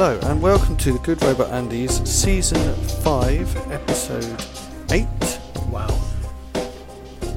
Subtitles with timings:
[0.00, 2.72] Hello, and welcome to the Good Robot Andy's Season
[3.02, 4.44] 5, Episode
[4.92, 5.08] 8.
[5.70, 5.88] Wow.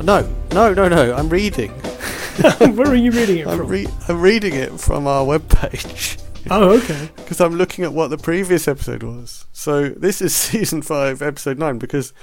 [0.03, 1.71] No, no, no, no, I'm reading.
[2.59, 3.67] Where are you reading it I'm, from?
[3.67, 7.09] re- I'm reading it from our webpage oh, okay.
[7.15, 9.47] because I'm looking at what the previous episode was.
[9.51, 12.13] So this is Season 5, Episode 9, because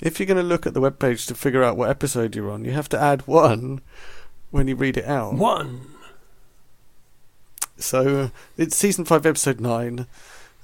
[0.00, 2.64] if you're going to look at the webpage to figure out what episode you're on,
[2.64, 3.80] you have to add one
[4.52, 5.34] when you read it out.
[5.34, 5.89] One.
[7.80, 10.06] So it's Season 5, Episode 9.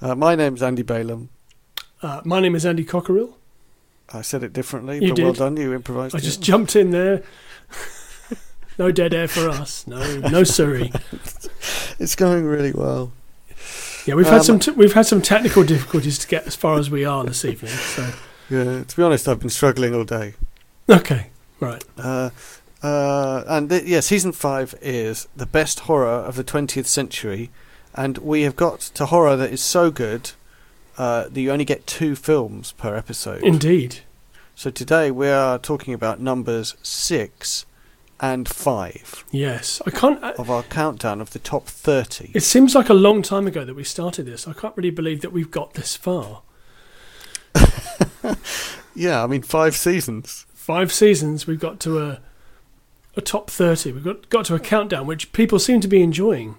[0.02, 1.30] Uh, my name's Andy Balaam.
[2.02, 3.34] Uh, my name is Andy Cockerill.
[4.12, 5.56] I said it differently, You but well done.
[5.56, 6.14] You improvised.
[6.14, 6.22] I it.
[6.22, 7.22] just jumped in there.
[8.78, 9.86] no dead air for us.
[9.86, 10.92] No, no sorry.
[11.98, 13.10] It's going really well.
[14.04, 16.78] Yeah, we've had Um, some t- we've had some technical difficulties to get as far
[16.78, 17.72] as we are this evening.
[17.72, 18.12] So
[18.50, 20.34] Yeah, to be honest, I've been struggling all day.
[20.90, 21.82] okay, right.
[21.96, 22.30] Uh,
[22.82, 27.50] uh, and th- yeah, season five is the best horror of the 20th century,
[27.94, 30.32] and we have got to horror that is so good
[30.98, 33.42] uh, that you only get two films per episode.
[33.42, 34.00] Indeed.
[34.54, 37.66] so today we are talking about numbers six
[38.18, 40.22] and five Yes, I can't.
[40.24, 42.30] I, of our countdown of the top 30.
[42.34, 44.48] it seems like a long time ago that we started this.
[44.48, 46.40] I can't really believe that we've got this far.
[48.94, 50.46] yeah, I mean five seasons.
[50.54, 51.46] Five seasons.
[51.46, 52.20] We've got to a
[53.16, 53.92] a top thirty.
[53.92, 56.56] We've got got to a countdown, which people seem to be enjoying.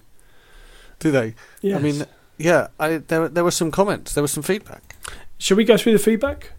[0.99, 1.35] Do they?
[1.61, 1.79] Yes.
[1.79, 2.05] I mean,
[2.37, 2.67] yeah.
[2.79, 4.13] I there there were some comments.
[4.13, 4.95] There was some feedback.
[5.37, 6.51] Shall we go through the feedback?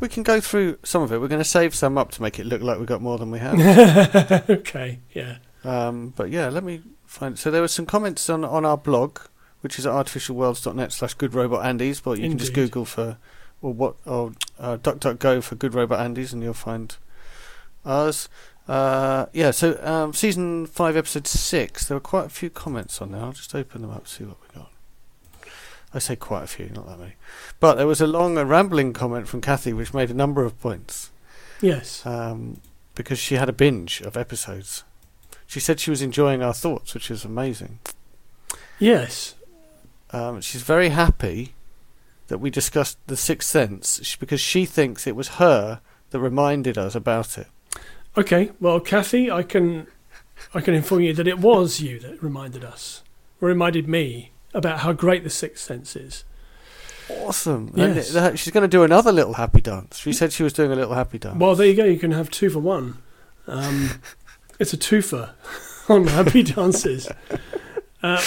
[0.00, 1.20] We can go through some of it.
[1.20, 3.32] We're going to save some up to make it look like we got more than
[3.32, 4.46] we have.
[4.50, 5.38] okay, yeah.
[5.64, 7.36] um, but yeah, let me find.
[7.36, 9.18] So there were some comments on, on our blog,
[9.60, 12.00] which is at artificialworlds.net slash goodrobotandys.
[12.02, 13.18] But you can just Google for
[13.60, 16.96] or what or uh, DuckDuckGo for Good Robot Andys, and you'll find
[17.84, 18.28] ours.
[18.68, 19.50] Uh, yeah.
[19.50, 21.86] So um, season five, episode six.
[21.86, 23.22] There were quite a few comments on there.
[23.22, 24.70] I'll just open them up see what we got.
[25.94, 27.14] I say quite a few, not that many.
[27.60, 30.60] But there was a long and rambling comment from Kathy, which made a number of
[30.60, 31.10] points
[31.62, 32.04] Yes.
[32.04, 32.60] um,
[32.94, 34.84] because she had a binge of episodes.
[35.46, 37.78] She said she was enjoying our thoughts, which is amazing.
[38.78, 39.34] Yes.
[40.10, 41.54] Um, she's very happy
[42.26, 46.94] that we discussed The Sixth Sense because she thinks it was her that reminded us
[46.94, 47.46] about it.
[48.18, 48.50] Okay.
[48.60, 49.86] Well, Kathy, I can
[50.52, 53.02] I can inform you that it was you that reminded us,
[53.40, 56.24] or reminded me about how great the Sixth Sense is.
[57.08, 57.72] Awesome.
[57.74, 58.14] Yes.
[58.14, 59.98] And she's going to do another little happy dance.
[59.98, 61.38] She said she was doing a little happy dance.
[61.38, 61.84] Well, there you go.
[61.84, 62.98] You can have two for one.
[63.46, 64.02] Um,
[64.58, 65.30] it's a twofer
[65.88, 67.08] on Happy Dances.
[68.02, 68.22] Uh,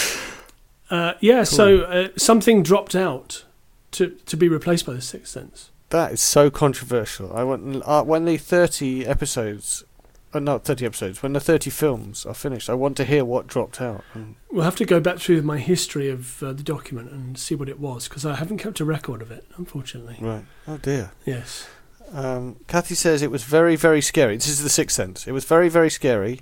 [0.90, 1.44] uh, yeah.
[1.44, 3.44] So uh, something dropped out
[3.92, 5.70] to to be replaced by the Sixth Sense.
[5.92, 7.32] That is so controversial.
[7.36, 9.84] I want uh, when the thirty episodes,
[10.32, 13.46] uh, not thirty episodes, when the thirty films are finished, I want to hear what
[13.46, 14.02] dropped out.
[14.50, 17.68] We'll have to go back through my history of uh, the document and see what
[17.68, 20.16] it was because I haven't kept a record of it, unfortunately.
[20.20, 20.44] right.
[20.66, 21.12] Oh dear.
[21.26, 21.68] Yes.
[22.12, 24.36] Um, Kathy says it was very, very scary.
[24.36, 25.26] This is the Sixth Sense.
[25.26, 26.40] It was very, very scary,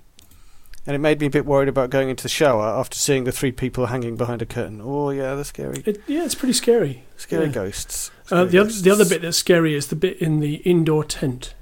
[0.86, 3.32] and it made me a bit worried about going into the shower after seeing the
[3.32, 4.80] three people hanging behind a curtain.
[4.82, 5.82] Oh yeah, they're scary.
[5.86, 7.04] It, yeah, it's pretty scary.
[7.16, 7.52] Scary yeah.
[7.52, 8.10] ghosts.
[8.24, 11.04] Uh, Scary the other the other bit that's scary is the bit in the indoor
[11.04, 11.54] tent.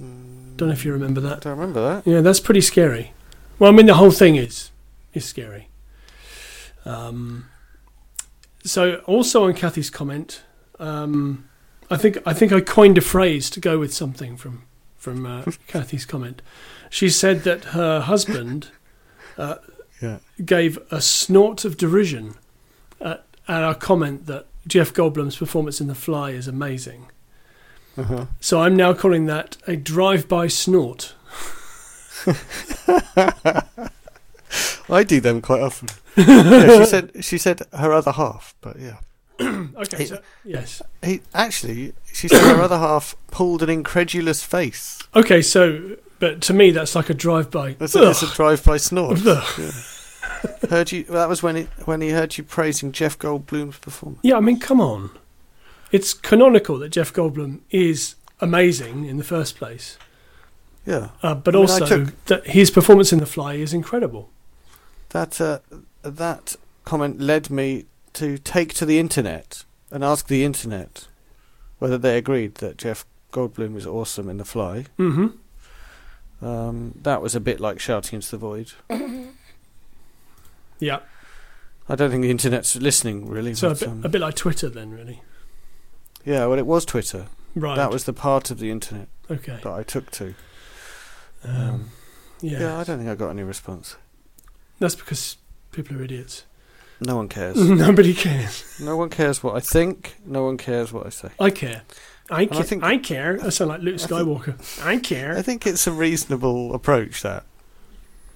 [0.00, 1.40] Mm, Don't know if you remember I that.
[1.40, 2.10] don't remember that.
[2.10, 3.12] Yeah, that's pretty scary.
[3.58, 4.70] Well, I mean, the whole thing is
[5.14, 5.68] is scary.
[6.84, 7.46] Um,
[8.64, 10.42] so, also on Kathy's comment,
[10.78, 11.48] um,
[11.90, 14.64] I think I think I coined a phrase to go with something from
[14.96, 16.42] from uh, Kathy's comment.
[16.92, 18.68] She said that her husband
[19.38, 19.56] uh,
[20.02, 20.18] Yeah.
[20.44, 22.34] gave a snort of derision
[23.00, 27.06] at, at our comment that Jeff Goldblum's performance in The Fly is amazing.
[27.96, 28.26] Uh-huh.
[28.40, 31.14] So I'm now calling that a drive-by snort.
[34.90, 35.88] I do them quite often.
[36.16, 38.98] yeah, she said she said her other half, but yeah.
[39.76, 40.82] Okay, so, yes.
[41.02, 44.98] He actually she said her other half pulled an incredulous face.
[45.16, 47.72] Okay, so but to me that's like a drive-by.
[47.72, 49.18] That's a, that's a drive-by snort.
[49.24, 49.44] Yeah.
[50.70, 51.02] heard you.
[51.04, 54.20] That was when he when he heard you praising Jeff Goldblum's performance.
[54.22, 55.10] Yeah, I mean, come on.
[55.90, 59.98] It's canonical that Jeff Goldblum is amazing in the first place,
[60.86, 64.30] Yeah, uh, but I mean, also took- that his performance in The Fly is incredible.
[65.10, 65.58] that uh,
[66.02, 66.54] that
[66.84, 71.08] comment led me to take to the internet and ask the internet
[71.80, 74.86] whether they agreed that Jeff Goldblum was awesome in The Fly.
[74.98, 75.26] Mm-hmm.
[76.42, 78.72] Um, that was a bit like shouting into the void.
[80.78, 80.98] Yeah,
[81.88, 83.54] I don't think the internet's listening really.
[83.54, 85.22] so a bit, um, a bit like Twitter then, really.
[86.24, 87.26] yeah, well, it was Twitter.
[87.54, 87.76] Right.
[87.76, 89.60] That was the part of the internet okay.
[89.62, 90.34] that I took to.
[91.44, 91.90] Um,
[92.40, 92.60] yeah.
[92.60, 93.96] Yeah, I don't think I got any response.
[94.80, 95.36] That's because
[95.70, 96.44] people are idiots.
[97.00, 97.56] No one cares.
[97.68, 98.80] Nobody cares.
[98.80, 100.16] no one cares what I think.
[100.24, 101.28] No one cares what I say.
[101.38, 101.82] I care.
[102.30, 103.38] I, I ca- I, think- care.
[103.42, 104.84] I sound like Luke I think- Skywalker.
[104.86, 105.36] I, care.
[105.36, 107.44] I think it's a reasonable approach that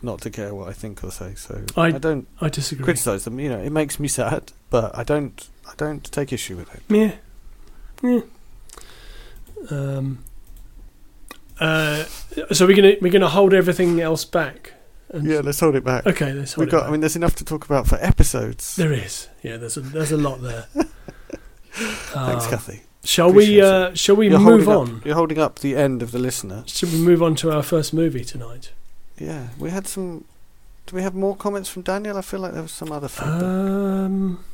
[0.03, 1.35] not to care what I think or say.
[1.35, 2.85] So I- I, don't I disagree.
[2.85, 3.39] criticize them.
[3.41, 5.49] You know, it makes me sad, but I don't.
[5.69, 6.83] I don't take issue with it.
[6.89, 7.13] Yeah.
[8.03, 8.21] Yeah.
[9.71, 10.25] Um.
[11.59, 12.05] Uh.
[12.53, 14.75] So we're gonna we're gonna hold everything else back.
[15.09, 16.07] And- Yeah, let's hold it back.
[16.07, 16.33] Okay.
[16.33, 16.81] Let's hold We've got.
[16.81, 16.89] back.
[16.89, 18.77] I mean, there's enough to talk about for episodes.
[18.77, 19.29] there is.
[19.43, 19.57] Yeah.
[19.57, 20.67] There's a there's a lot there.
[21.73, 22.83] Thanks, Uh, Kathy.
[23.07, 23.61] Shall we?
[23.63, 24.97] Uh, shall we You're move holding on?
[24.99, 26.65] Up, you're holding up the end of the listener.
[26.67, 28.73] Should we move on to our first movie tonight?
[29.19, 30.25] Yeah, we had some.
[30.87, 32.17] Do we have more comments from Daniel?
[32.19, 33.43] I feel like there was some other feedback.
[33.43, 34.45] Um,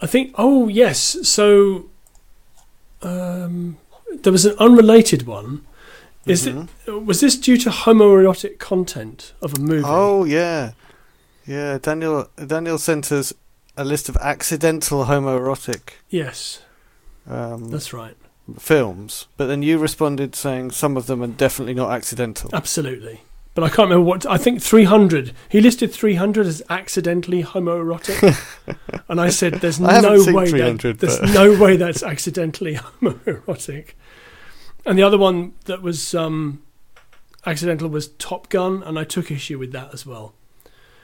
[0.00, 0.34] I think.
[0.38, 1.16] Oh yes.
[1.28, 1.86] So,
[3.02, 3.76] um,
[4.22, 5.64] there was an unrelated one.
[6.24, 6.68] Is Mhm.
[6.86, 7.04] it?
[7.04, 9.84] Was this due to homoerotic content of a movie?
[9.86, 10.72] Oh yeah,
[11.46, 11.78] yeah.
[11.78, 13.32] Daniel Daniel sent us
[13.76, 16.60] a list of accidental homoerotic yes,
[17.26, 18.16] um, that's right.
[18.58, 22.50] films, but then you responded saying some of them are definitely not accidental.
[22.52, 23.22] Absolutely.
[23.54, 24.24] But I can't remember what.
[24.24, 25.32] I think 300.
[25.50, 28.34] He listed 300 as accidentally homoerotic,
[29.08, 30.50] and I said, "There's I no way.
[30.50, 33.90] That, there's but- no way that's accidentally homoerotic."
[34.86, 36.62] And the other one that was um,
[37.44, 40.32] accidental was Top Gun, and I took issue with that as well.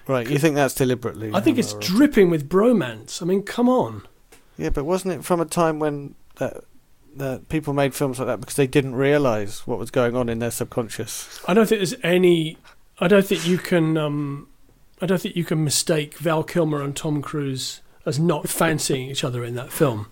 [0.06, 1.30] Right, you think that's deliberately?
[1.34, 3.20] I think it's dripping with bromance.
[3.20, 4.08] I mean, come on.
[4.58, 6.64] Yeah, but wasn't it from a time when that
[7.16, 10.38] that people made films like that because they didn't realise what was going on in
[10.40, 11.40] their subconscious?
[11.48, 12.58] I don't think there's any.
[13.00, 13.96] I don't think you can.
[13.96, 14.48] Um,
[15.00, 19.22] I don't think you can mistake Val Kilmer and Tom Cruise as not fancying each
[19.24, 20.08] other in that film.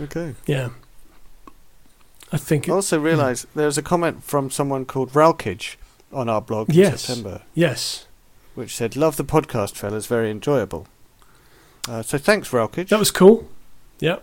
[0.00, 0.34] Okay.
[0.46, 0.70] Yeah.
[2.32, 2.68] I think.
[2.68, 5.76] I also realised there was a comment from someone called Ralkage
[6.12, 7.02] on our blog in Yes.
[7.02, 8.06] September, yes.
[8.54, 10.06] which said, "Love the podcast, fellas.
[10.06, 10.86] Very enjoyable."
[11.86, 12.88] Uh, so thanks, Ralkage.
[12.88, 13.48] That was cool.
[14.00, 14.18] Yeah.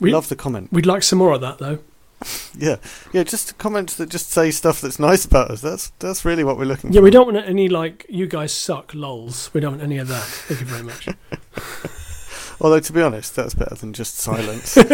[0.00, 0.72] We, Love the comment.
[0.72, 1.78] we'd like some more of that, though.
[2.58, 2.76] Yeah,
[3.12, 3.22] yeah.
[3.22, 5.60] Just comments that just say stuff that's nice about us.
[5.60, 6.94] That's that's really what we're looking for.
[6.94, 7.04] Yeah, for.
[7.04, 9.54] we don't want any, like, you guys suck lols.
[9.54, 10.24] We don't want any of that.
[10.24, 11.08] Thank you very much.
[12.60, 14.76] Although to be honest, that's better than just silence.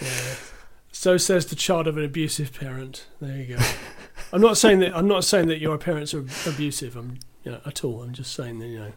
[0.00, 0.34] Yeah.
[0.92, 3.06] So says the child of an abusive parent.
[3.20, 3.62] There you go.
[4.32, 4.96] I'm not saying that.
[4.96, 6.96] I'm not saying that your parents are abusive.
[6.96, 8.02] I'm, you know, at all.
[8.02, 8.92] I'm just saying that you know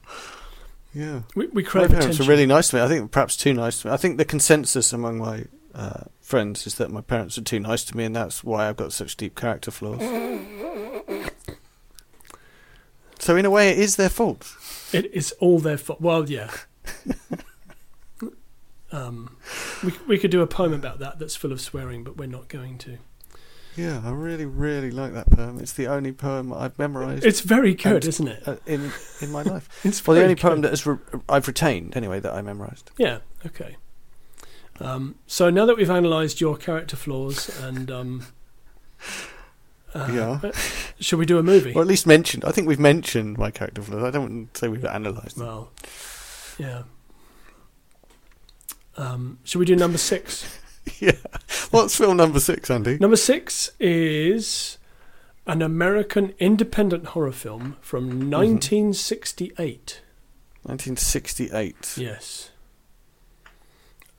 [0.94, 1.22] yeah.
[1.36, 2.26] we, we My parents attention.
[2.26, 2.82] are really nice to me.
[2.82, 3.94] I think perhaps too nice to me.
[3.94, 7.84] I think the consensus among my uh, friends is that my parents are too nice
[7.86, 10.02] to me, and that's why I've got such deep character flaws.
[13.20, 14.56] so in a way, it is their fault.
[14.92, 16.02] It is all their fault.
[16.02, 16.52] Well, yeah.
[18.92, 19.38] um,
[19.84, 22.48] we we could do a poem about that that's full of swearing, but we're not
[22.48, 22.98] going to.
[23.78, 25.60] Yeah, I really, really like that poem.
[25.60, 28.48] It's the only poem I've memorised It's very good, And- isn't it?
[28.48, 28.92] uh, in
[29.22, 29.70] in my life.
[29.86, 30.98] It's Well, the only poem that has re-
[31.30, 32.90] I've retained anyway that I memorised.
[32.98, 33.20] Yeah.
[33.46, 33.78] Okay.
[34.80, 38.26] Um, so now that we've analysed your character flaws and um,
[39.94, 40.40] uh, Yeah.
[40.44, 40.52] uh,
[41.00, 41.74] shall we do a movie?
[41.74, 42.44] Or at least mentioned.
[42.46, 44.04] I think we've mentioned my character flaws.
[44.04, 45.38] I don't say we've analysed.
[45.38, 45.72] Well,
[46.58, 46.84] yeah.
[48.98, 50.46] Um, shall we do number six?
[51.00, 51.12] yeah.
[51.72, 52.98] What's film number six, Andy?
[53.00, 54.78] Number six is
[55.46, 60.02] an American independent horror film from 1968.
[60.64, 61.94] 1968.
[61.98, 62.52] Yes.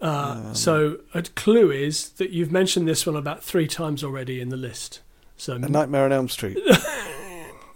[0.00, 0.54] Uh, Um.
[0.54, 4.56] so a clue is that you've mentioned this one about three times already in the
[4.56, 5.00] list.
[5.36, 6.58] So A Nightmare on Elm Street.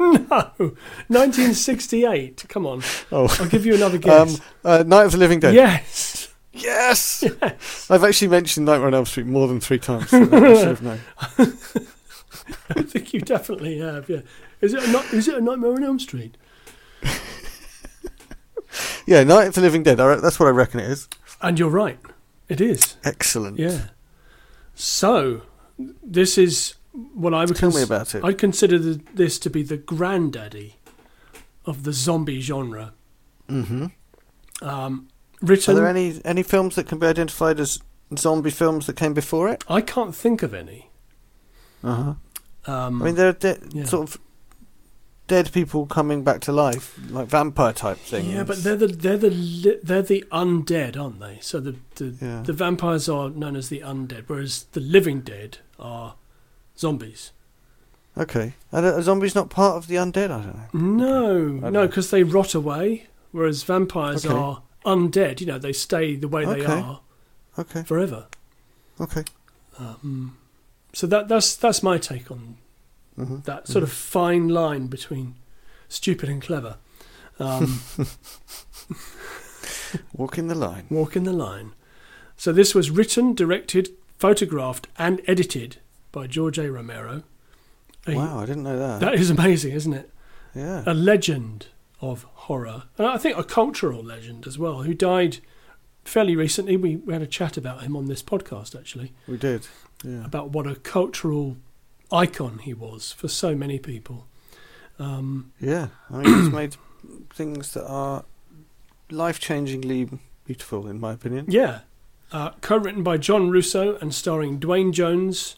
[0.01, 0.51] no,
[1.09, 2.45] 1968.
[2.49, 3.29] Come on, Oh.
[3.41, 4.41] I'll give you another Um, guess.
[4.65, 5.55] uh, Night of the Living Dead.
[5.55, 6.29] yes.
[6.53, 7.25] Yes!
[7.91, 10.11] I've actually mentioned Nightmare on Elm Street more than three times.
[10.11, 11.01] So I should.
[12.77, 14.09] I think you definitely have.
[14.09, 14.21] Yeah.
[14.61, 16.37] Is it a, is it a Nightmare on Elm Street?
[19.07, 20.01] Yeah, Night of the Living Dead.
[20.01, 21.09] I that's what I reckon it is.
[21.41, 21.99] And you're right.
[22.49, 22.97] It is.
[23.05, 23.59] Excellent.
[23.59, 23.89] Yeah.
[24.75, 25.43] So
[26.03, 28.25] this is what I would Tell cons- me about it.
[28.25, 30.77] I'd consider the, this to be the granddaddy
[31.67, 32.93] of the zombie genre.
[33.49, 33.87] hmm
[34.63, 35.09] Um,
[35.43, 37.81] Are there any any films that can be identified as
[38.17, 39.65] zombie films that came before it?
[39.69, 40.91] I can't think of any.
[41.83, 42.15] Uh-huh.
[42.67, 43.85] Um, I mean, there are de- Yeah.
[43.87, 44.21] sort of
[45.27, 48.29] dead people coming back to life, like vampire type things.
[48.29, 51.39] yeah, but they're the they're the li- they're the undead, aren't they?
[51.41, 52.43] So the the, Yeah.
[52.43, 56.15] the vampires are known as the undead, whereas the living dead are
[56.79, 57.33] zombies.
[58.17, 58.55] Okay.
[58.73, 60.31] Are, the- are zombies not part of the undead?
[60.31, 61.59] I don't know.
[61.61, 64.35] No, I no, because they rot away, whereas vampires Okay.
[64.35, 65.41] are undead.
[65.41, 66.73] You know, they stay the way they Okay.
[66.81, 67.01] are
[67.59, 67.83] Okay.
[67.83, 68.27] forever.
[69.01, 69.25] Okay.
[69.79, 70.37] Um,
[70.93, 72.57] so that that's that's my take on
[73.17, 75.35] hmm that sort of fine line between
[75.89, 76.77] stupid and clever.
[77.39, 77.81] Um,
[80.15, 80.87] Walking the line.
[80.91, 81.73] walking the line.
[82.37, 85.77] So this was written, directed, photographed, and edited
[86.13, 86.71] by George A.
[86.71, 87.23] Romero.
[88.07, 89.01] A- Wow, I didn't know that.
[89.01, 90.11] That is amazing, isn't it?
[90.55, 90.83] yeah.
[90.87, 91.67] A legend
[92.03, 92.83] of horror.
[92.99, 95.39] And I think a cultural legend as well, who died
[96.05, 96.77] fairly recently.
[96.77, 99.67] We, we had a chat about him on this podcast, actually, we did.
[100.05, 100.25] Yeah.
[100.25, 101.57] about what a cultural
[102.11, 104.27] icon he was for so many people.
[104.99, 105.89] Um, Yeah.
[106.11, 106.77] I mean, he's made
[107.33, 108.25] things that are
[109.11, 111.47] life changingly beautiful, in my opinion.
[111.49, 111.81] yeah.
[112.33, 115.57] Uh, Co written by John Russo and starring Duane Jones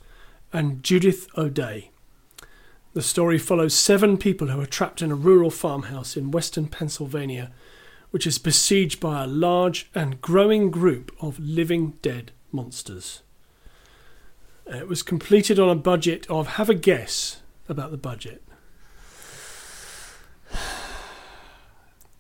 [0.53, 1.91] and Judith O'Dea.
[2.95, 7.51] The story follows seven people who are trapped in a rural farmhouse in western Pennsylvania,
[8.13, 13.23] which is besieged by a large and growing group of living dead monsters.
[14.73, 18.43] Uh, It was completed on a budget of, have a guess about the budget.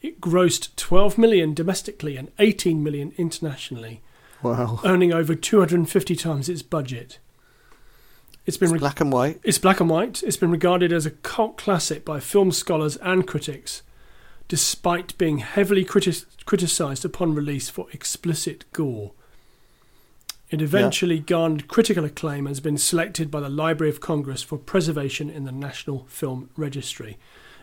[0.00, 4.00] It grossed 12 million domestically and 18 million internationally,
[4.42, 4.80] Wow.
[4.84, 7.18] earning over 250 times its budget.
[8.46, 9.38] It's been It's re- black and white.
[9.44, 10.22] it's black and white.
[10.22, 13.82] It's been regarded as a cult classic by film scholars and critics,
[14.48, 19.12] despite being heavily criti- criticized upon release for explicit gore.
[20.50, 24.58] It eventually garnered critical acclaim and has been selected by the Library of Congress for
[24.58, 27.18] preservation in the National Film Registry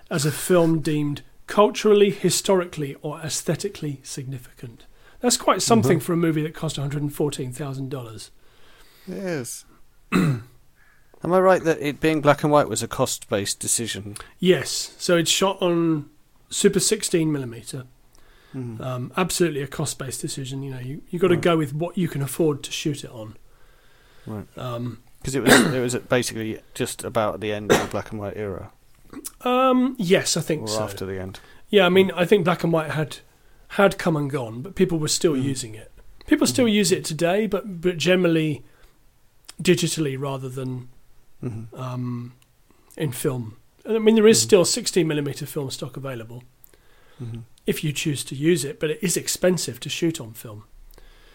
[0.09, 4.85] as a film deemed culturally, historically, or aesthetically significant.
[5.19, 6.03] That's quite something Mhm.
[6.03, 8.31] for a movie that cost $114,000.
[9.07, 9.65] Yes.
[10.13, 10.43] Am
[11.23, 14.15] I right that it being black and white was a cost based decision?
[14.39, 16.09] Yes, so it's shot on
[16.49, 17.85] Super 16 millimeter.
[18.55, 18.79] Mhm.
[18.81, 20.63] Um, absolutely a cost-based decision.
[20.63, 21.43] You know, you you got to Right.
[21.43, 23.35] go with what you can afford to shoot it on.
[24.25, 24.47] Right.
[24.57, 28.19] Um, Because it was it was basically just about the end of the black and
[28.19, 28.71] white era,
[29.41, 30.83] um, yes, I think or so.
[30.83, 31.39] after the end.
[31.69, 33.17] Yeah, I mean, I think black and white had
[33.69, 35.43] had come and gone, but people were still Mm.
[35.43, 35.91] using it.
[36.25, 36.73] People still Mhm.
[36.73, 38.63] use it today, but but generally
[39.61, 40.87] digitally rather than
[41.41, 42.33] hmm um,
[42.95, 43.57] in film.
[43.87, 44.43] I mean, there is Mhm.
[44.43, 46.43] still 16 millimeter film stock available
[47.19, 50.63] hmm if you choose to use it, but it is expensive to shoot on film.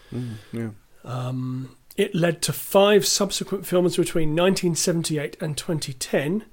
[0.09, 0.69] hmm Yeah.
[1.05, 6.45] Um, it led to five subsequent films between 1978 and 2010,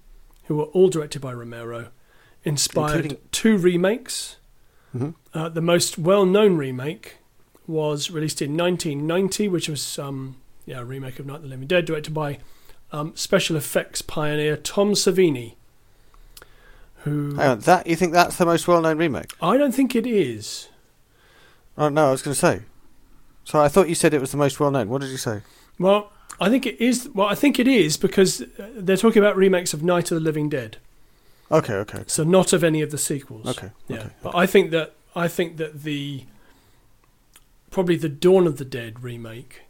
[0.45, 1.89] who were all directed by Romero,
[2.45, 4.37] inspired Including- two remakes.
[4.93, 7.17] hmm Uh, the most well-known remake
[7.67, 11.69] was released in 1990, which was um, yeah a remake of Night of the Living
[11.69, 12.39] Dead, directed by
[12.93, 15.55] um, special effects pioneer Tom Savini.
[17.05, 19.33] Who Hang on, that you think that's the most well known remake?
[19.41, 20.69] I don't think it is.
[21.79, 22.61] Oh no, I was going to say.
[23.45, 24.89] So I thought you said it was the most well known.
[24.89, 25.41] What did you say?
[25.79, 27.09] Well, I think it is.
[27.15, 30.21] Well, I think it is because uh, they're talking about remakes of Night of the
[30.21, 30.77] Living Dead.
[31.51, 33.47] Okay, okay, So not of any of the sequels.
[33.49, 33.97] okay, Yeah.
[33.99, 34.11] okay.
[34.23, 36.25] But I think that I think that the
[37.71, 39.63] probably the Dawn of the Dead remake,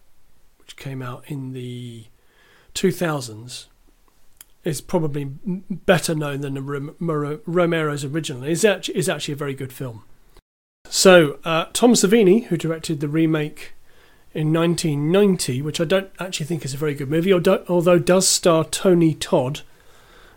[0.58, 2.04] which came out in the
[2.75, 3.66] 2000s,
[4.64, 6.62] is probably better known than the
[7.47, 8.45] Romero's original.
[8.45, 10.05] is actually is actually a very good film.
[10.88, 13.73] So uh, Tom Savini, who directed the remake
[14.35, 18.29] in 1990, which I don't actually think is a very good movie, although, although does
[18.29, 19.61] star Tony Todd,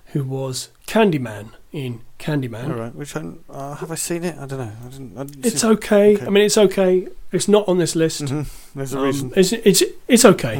[0.07, 2.69] who was Candyman in Candyman.
[2.69, 2.95] All right.
[2.95, 3.43] Which one?
[3.49, 4.37] Uh, have I seen it?
[4.37, 4.71] I don't know.
[4.85, 5.17] I didn't.
[5.17, 6.15] I didn't It's okay.
[6.15, 6.25] Okay.
[6.25, 7.07] I mean, it's okay.
[7.31, 8.21] It's not on this list.
[8.25, 8.47] Mhm.
[8.75, 9.33] There's a Um, reason.
[9.35, 10.57] it's, it's it's okay.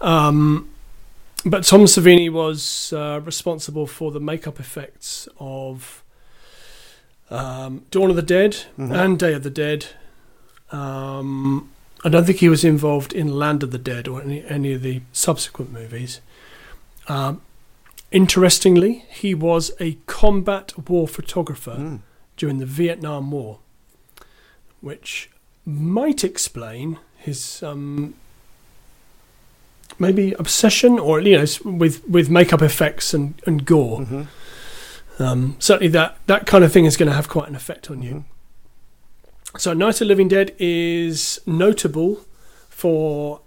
[0.00, 0.06] Mhm.
[0.06, 0.68] Um,
[1.44, 6.02] but Tom Savini was uh, responsible for the makeup effects of
[7.30, 8.94] um, Dawn of the Dead Mhm.
[8.94, 9.86] and Day of the Dead.
[10.70, 11.70] Um,
[12.04, 14.82] I don't think he was involved in Land of the Dead or any, any of
[14.82, 16.20] the subsequent movies.
[17.08, 17.40] Um,
[18.10, 22.00] interestingly, he was a combat war photographer Mm.
[22.36, 23.58] during the Vietnam War,
[24.80, 25.30] which
[25.64, 28.14] might explain his um,
[30.02, 34.00] maybe obsession or you know with with makeup effects and, and gore.
[34.00, 34.26] Mhm.
[35.18, 38.02] Um, certainly, that that kind of thing is going to have quite an effect on
[38.02, 38.14] you.
[38.14, 38.24] Mhm.
[39.60, 42.24] So, Night of the Living Dead is notable
[42.68, 43.40] for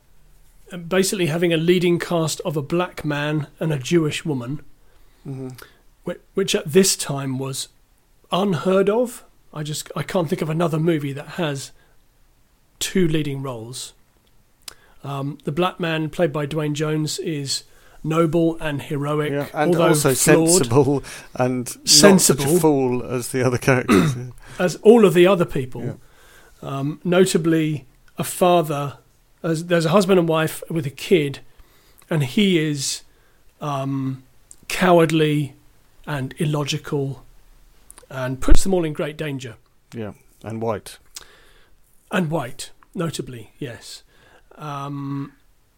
[0.72, 4.62] uh, basically having a leading cast of a black man and a Jewish woman
[5.28, 5.60] Mhm.
[6.06, 7.68] whi- which at this time was
[8.32, 9.24] unheard of.
[9.54, 11.72] I just I can't think of another movie that has
[12.80, 13.94] two leading roles.
[15.06, 17.64] Um, the black man played by Duane Jones is
[18.04, 21.04] noble and heroic, Yeah, and although also flawed, sensible
[21.36, 22.56] and not Sensible.
[22.58, 24.16] a fool as the other characters.
[24.16, 24.24] yeah.
[24.60, 25.84] as all of the other people.
[25.84, 25.94] Yeah.
[26.62, 27.86] Um, notably,
[28.18, 28.98] a father.
[29.44, 31.40] As, there's a husband and wife with a kid,
[32.10, 33.04] and he is
[33.62, 34.24] um,
[34.68, 35.54] cowardly
[36.08, 37.24] and illogical,
[38.10, 39.56] and puts them all in great danger.
[39.94, 40.98] yeah, and white.
[42.12, 44.04] and white, notably, yes,
[44.58, 45.34] um,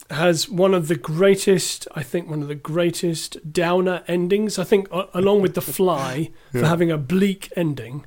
[0.10, 4.58] has one of the greatest, I think, one of the greatest downer endings.
[4.58, 8.06] I think, a- along with The Fly, for having a bleak ending,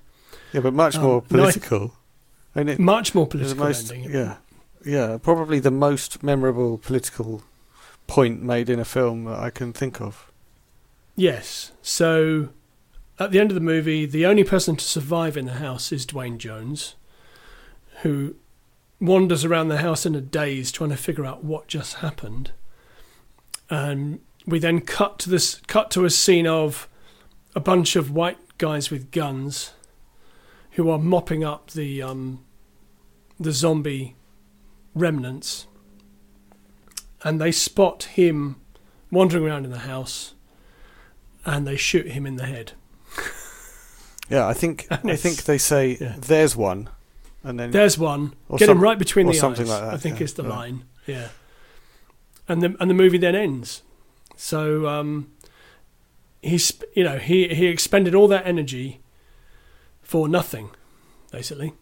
[0.53, 1.95] Yeah, but much Um, more no, I- political.
[2.55, 4.11] it, much more political most, ending.
[4.11, 4.37] yeah,
[4.85, 7.43] yeah, probably the most memorable political
[8.07, 10.31] point made in a film that I can think of.
[11.17, 11.73] Yes.
[11.83, 12.49] So,
[13.19, 16.07] at the end of the movie, the only person to survive in the house is
[16.07, 16.95] Duane Jones,
[18.03, 18.35] who
[19.01, 22.53] wanders around the house in a daze trying to figure out what just happened.
[23.69, 26.89] And we then cut to this cut to a scene of
[27.55, 29.73] a bunch of white guys with guns
[30.73, 32.45] who are mopping up the um,
[33.39, 34.17] the zombie
[34.95, 35.67] remnants,
[37.23, 38.57] and they spot him
[39.11, 40.35] wandering around in the house
[41.45, 42.73] and they shoot him in the head.
[44.29, 46.17] Yeah, I think I think they say yeah.
[46.19, 46.89] there's one,
[47.43, 48.35] and then There's one.
[48.57, 49.43] Get some- him right between the eyes.
[49.43, 50.49] like I think yeah, is the yeah.
[50.49, 50.85] line.
[51.07, 51.29] Yeah.
[52.49, 53.83] And the and the movie then ends.
[54.37, 55.31] So um,
[56.43, 59.01] he's you know he he expended all that energy
[60.03, 60.71] for nothing,
[61.31, 61.73] basically.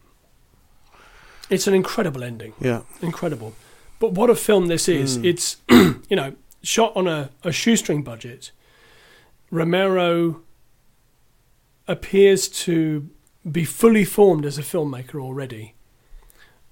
[1.50, 2.52] It's an incredible ending.
[2.60, 3.54] yeah, incredible.
[3.98, 5.18] But what a film this is!
[5.18, 5.24] Mm.
[5.24, 8.52] It's you know shot on a, a shoestring budget.
[9.50, 10.42] Romero
[11.86, 13.08] appears to
[13.50, 15.74] be fully formed as a filmmaker already,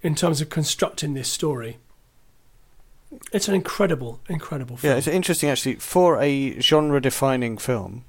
[0.02, 1.78] in terms of constructing this story.
[3.32, 4.92] It's an incredible, incredible film.
[4.92, 4.98] yeah.
[4.98, 8.04] It's interesting actually for a genre-defining film.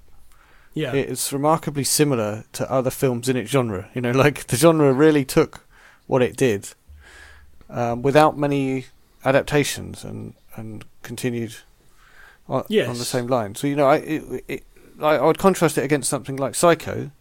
[0.73, 3.89] yeah, It's remarkably similar to other films in its genre.
[3.93, 5.65] You know, like the genre really took
[6.07, 6.69] what it did
[7.69, 8.85] um, without many
[9.25, 11.55] adaptations and and continued
[12.49, 13.53] on, on the same line.
[13.55, 14.63] So you know, I it, it,
[14.99, 17.11] I, I would contrast it against something like Psycho,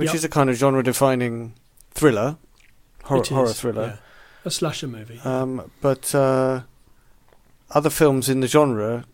[0.00, 0.14] which Yep.
[0.16, 1.54] is a kind of genre-defining
[1.92, 2.36] thriller,
[3.04, 3.82] horror, horror thriller.
[3.82, 3.96] yeah.
[4.44, 5.20] a slasher movie.
[5.24, 6.62] Um, but uh,
[7.70, 9.04] other films in the genre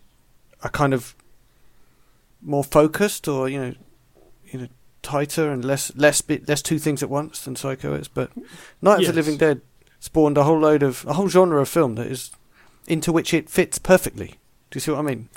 [0.63, 1.15] are kind of
[2.41, 3.75] more focused, or you know,
[4.45, 4.69] you know,
[5.03, 8.09] tighter and less less bit less two things at once than Psycho is.
[8.09, 8.31] But
[8.81, 9.11] Night of Yes.
[9.11, 9.61] the Living Dead
[10.01, 12.31] spawned a whole load of a whole genre of film that is
[12.87, 14.29] into which it fits perfectly.
[14.71, 15.29] Do you see what I mean?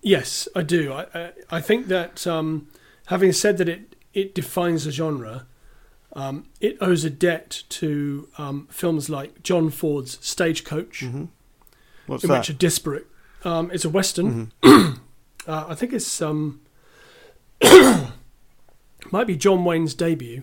[0.00, 0.92] Yes, I do.
[0.92, 2.68] I I, I think that um,
[3.06, 5.46] having said that it it defines a genre,
[6.14, 11.24] um, it owes a debt to um, films like John Ford's Stagecoach, Mm-hmm.
[12.06, 12.38] What's in that?
[12.40, 13.06] which are disparate.
[13.44, 14.52] Um, it's a western.
[14.62, 14.98] Mhm.
[15.46, 16.60] Uh, I think it's um,
[19.10, 20.42] might be John Wayne's debut.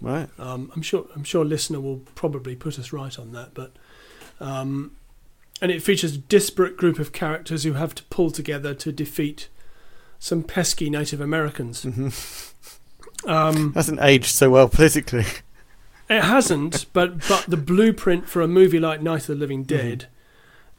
[0.00, 0.28] Right.
[0.38, 1.06] Um, I'm sure.
[1.14, 3.72] I'm sure listener will probably put us right on that, but
[4.40, 4.92] um,
[5.60, 9.48] and it features a disparate group of characters who have to pull together to defeat
[10.18, 11.82] some pesky Native Americans.
[11.82, 12.08] hmm
[13.26, 15.24] Um, Hasn't aged so well politically.
[16.08, 20.06] it hasn't, but but the blueprint for a movie like Night of the Living Dead,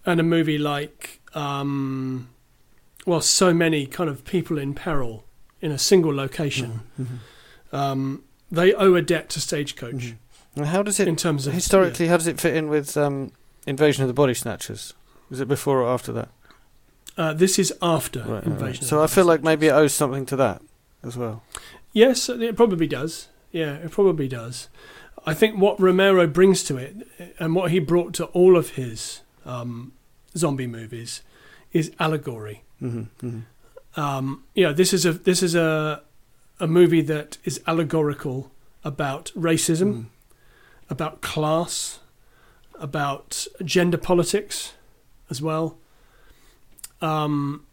[0.06, 2.30] and a movie like um,
[3.06, 5.24] well, so many kind of people in peril
[5.62, 6.82] in a single location.
[7.00, 7.76] Mhm.
[7.78, 10.16] Um, they owe a debt to Stagecoach
[10.56, 10.66] Mhm.
[10.66, 12.08] How does it in terms of historically?
[12.08, 13.32] How does it fit in with um,
[13.68, 14.94] Invasion of the Body Snatchers?
[15.30, 16.30] Is it before or after that?
[17.18, 18.46] Uh, this is after Right, right, right.
[18.48, 18.84] Invasion.
[18.86, 20.62] of So I feel like maybe it owes something to that
[21.04, 21.44] as well.
[21.98, 23.28] Yes, it probably does.
[23.52, 24.68] Yeah, it probably does.
[25.26, 27.08] I think what Romero brings to it,
[27.40, 29.94] and what he brought to all of his um,
[30.36, 31.24] zombie movies,
[31.74, 32.62] is allegory.
[32.82, 34.00] Mm-hmm, mm-hmm.
[34.00, 36.04] Um, you know, this is a this is a
[36.60, 38.52] a movie that is allegorical
[38.84, 40.06] about racism, Mm.
[40.90, 42.00] about class,
[42.76, 44.74] about gender politics,
[45.32, 45.80] as well.
[47.02, 47.66] Um,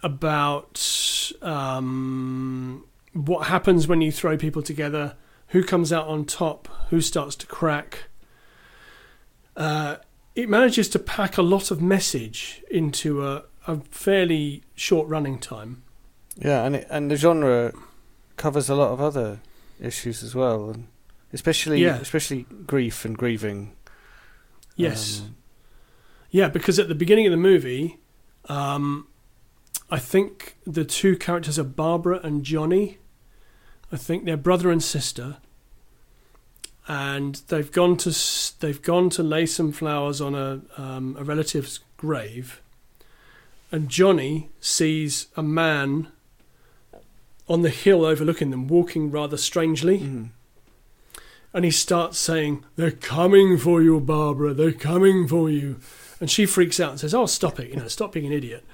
[0.00, 0.80] about
[1.42, 5.16] um, what happens when you throw people together,
[5.48, 8.04] who comes out on top, who starts to crack.
[9.56, 9.96] Uh,
[10.34, 15.82] it manages to pack a lot of message into a, a fairly short running time.
[16.36, 17.72] Yeah, and it, and the genre
[18.36, 19.40] covers a lot of other
[19.80, 20.86] issues as well, and
[21.32, 21.96] especially Yeah.
[21.96, 23.72] especially grief and grieving.
[24.76, 25.20] Yes.
[25.20, 25.36] Um,
[26.30, 27.98] Yeah, because at the beginning of the movie,
[28.48, 29.08] um,
[29.90, 32.98] I think the two characters are Barbara and Johnny.
[33.92, 35.38] I think they're brother and sister,
[36.86, 38.16] and they've gone to
[38.60, 42.62] they've gone to lay some flowers on a um, a relative's grave,
[43.72, 46.08] and Johnny sees a man
[47.50, 49.98] on the hill overlooking them walking rather strangely.
[49.98, 50.28] Mm.
[51.52, 55.80] And he starts saying, They're coming for you, Barbara, they're coming for you.
[56.20, 58.64] And she freaks out and says, Oh, stop it, you know, stop being an idiot.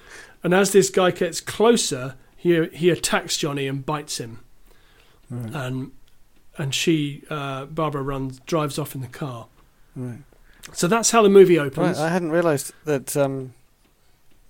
[0.46, 4.44] And as this guy gets closer, he, he attacks Johnny and bites him.
[5.28, 5.52] Right.
[5.52, 5.90] And
[6.56, 9.48] and she, uh, Barbara, runs, drives off in the car.
[9.96, 10.20] Right.
[10.72, 11.98] So that's how the movie Right, opens.
[11.98, 13.54] I hadn't realised that um,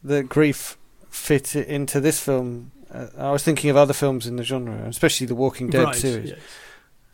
[0.05, 0.77] the grief
[1.09, 2.73] fit into this film.
[2.93, 5.95] Uh, I was thinking of other films in the genre, especially the Walking Dead right,
[5.95, 6.31] series.
[6.31, 6.39] yes.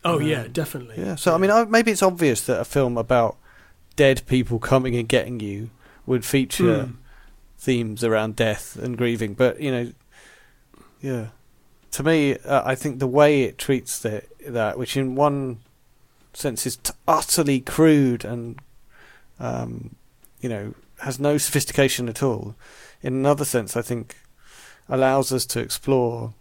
[0.03, 0.95] Oh, Um, yeah, definitely.
[0.97, 1.15] Yeah.
[1.15, 3.37] So I mean, I, maybe it's obvious that a film about
[3.95, 5.69] dead people coming and getting you
[6.05, 6.91] would feature Hmm.
[7.63, 9.93] Themes around death and grieving, but you know,
[11.01, 11.27] yeah.
[11.91, 15.59] To me, uh, I think the way it treats the, that, which in one
[16.33, 18.59] sense is t- utterly crude and,
[19.39, 19.95] um,
[20.41, 22.55] you know, has no sophistication at all,
[23.01, 24.15] in another sense, I think
[24.89, 26.33] allows us to explore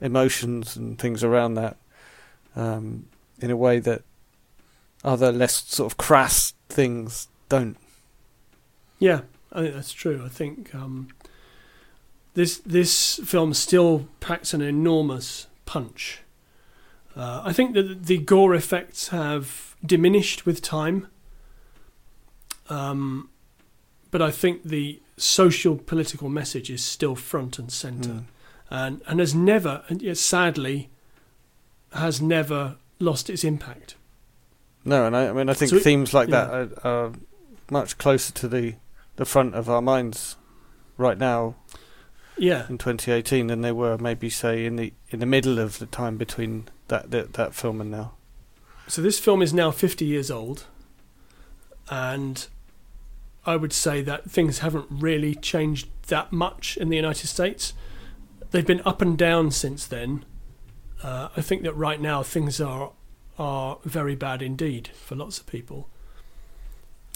[0.00, 1.76] emotions and things around that
[2.56, 3.06] um,
[3.40, 4.02] in a way that
[5.04, 7.76] other less sort of crass things don't.
[8.98, 9.20] Yeah,
[9.56, 10.22] I think that's true.
[10.24, 11.08] I think um,
[12.34, 16.20] this this film still packs an enormous punch.
[17.16, 21.06] Uh, I think that the gore effects have diminished with time,
[22.68, 23.30] um,
[24.10, 28.24] but I think the social political message is still front and centre, Mm.
[28.70, 30.90] and and has never, and yet sadly,
[31.92, 33.94] has never lost its impact.
[34.84, 36.44] No, and I, I mean, I think So it- themes like yeah.
[36.44, 37.12] that are, are
[37.70, 38.74] much closer to the
[39.16, 40.36] the front of our minds
[40.96, 41.54] right now
[42.38, 45.86] Yeah, in 2018 than they were maybe say in the in the middle of the
[45.86, 48.12] time between that that, that film and now.
[48.88, 50.64] So this film is now 50 years old,
[51.90, 52.46] and
[53.44, 57.72] I would say that things haven't really changed that much in the United States.
[58.50, 60.24] They've been up and down since then.
[61.02, 62.92] Uh, I think that right now things are
[63.38, 65.88] are very bad indeed for lots of people.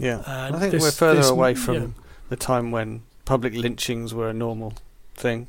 [0.00, 1.86] Yeah, I think this- we're further this- away from yeah.
[2.30, 4.72] the time when public lynchings were a normal
[5.14, 5.46] thing.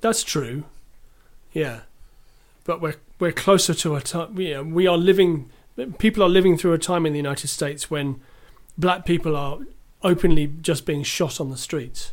[0.00, 0.64] That's true.
[1.52, 1.80] Yeah,
[2.64, 4.38] but we're we're closer to a time.
[4.40, 5.50] Yeah, we are living.
[5.98, 8.20] People are living through a time in the United States when
[8.78, 9.58] black people are
[10.02, 12.12] openly just being shot on the streets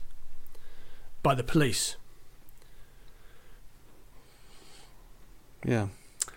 [1.22, 1.96] by the police,
[5.66, 5.88] Yeah,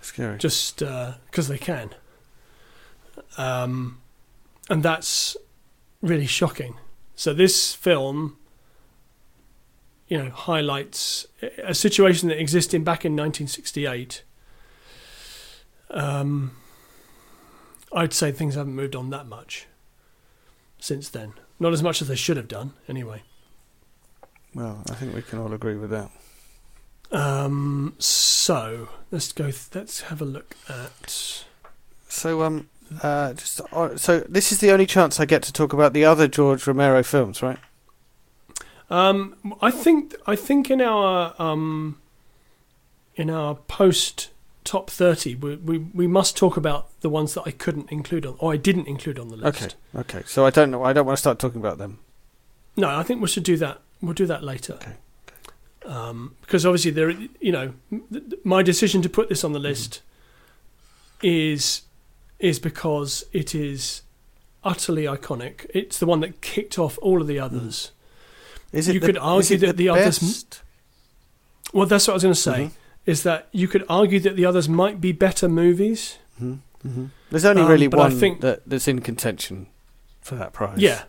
[0.02, 0.38] scary.
[0.38, 1.90] just because they can.
[3.38, 3.98] Um,
[4.68, 5.36] and that's
[6.00, 6.76] really shocking.
[7.16, 8.36] So this film,
[10.08, 11.26] you know, highlights
[11.62, 14.22] a situation that existed back in 1968.
[15.90, 16.56] Um,
[17.92, 19.66] I'd say things haven't moved on that much
[20.78, 21.34] since then.
[21.60, 23.22] Not as much as they should have done, anyway.
[24.54, 26.10] Well, I think we can all agree with that.
[27.10, 29.44] Um, so let's go.
[29.44, 31.44] Th- let's have a look at.
[32.08, 32.68] So um,
[33.02, 36.04] uh, just uh, so this is the only chance I get to talk about the
[36.04, 37.58] other George Romero films, right?
[38.90, 41.98] Um, I think I think in our um,
[43.16, 44.30] in our post
[44.64, 48.36] top thirty, we, we we must talk about the ones that I couldn't include on,
[48.38, 49.76] or I didn't include on the list.
[49.94, 50.22] Okay, okay.
[50.26, 50.84] So I don't know.
[50.84, 51.98] I don't want to start talking about them.
[52.76, 53.80] No, I think we should do that.
[54.02, 54.74] We'll do that later.
[54.74, 54.92] Okay,
[55.86, 57.72] Um, because obviously there, you know,
[58.42, 60.02] my decision to put this on the list
[61.22, 61.82] is
[62.44, 64.02] is because it is
[64.62, 65.66] utterly iconic.
[65.74, 67.90] It's the one that kicked off all of the others.
[68.72, 68.94] Is it?
[68.94, 70.62] You the, could argue that the others best?
[71.72, 72.60] Well, that's what I was going to say.
[72.66, 72.70] Mhm.
[73.06, 76.18] Is that you could argue that the others might be better movies.
[76.42, 77.10] Mhm, mhm.
[77.30, 79.66] There's only Um, really but I think- that, that's in contention
[80.20, 80.78] for that prize.
[80.78, 81.04] Yeah,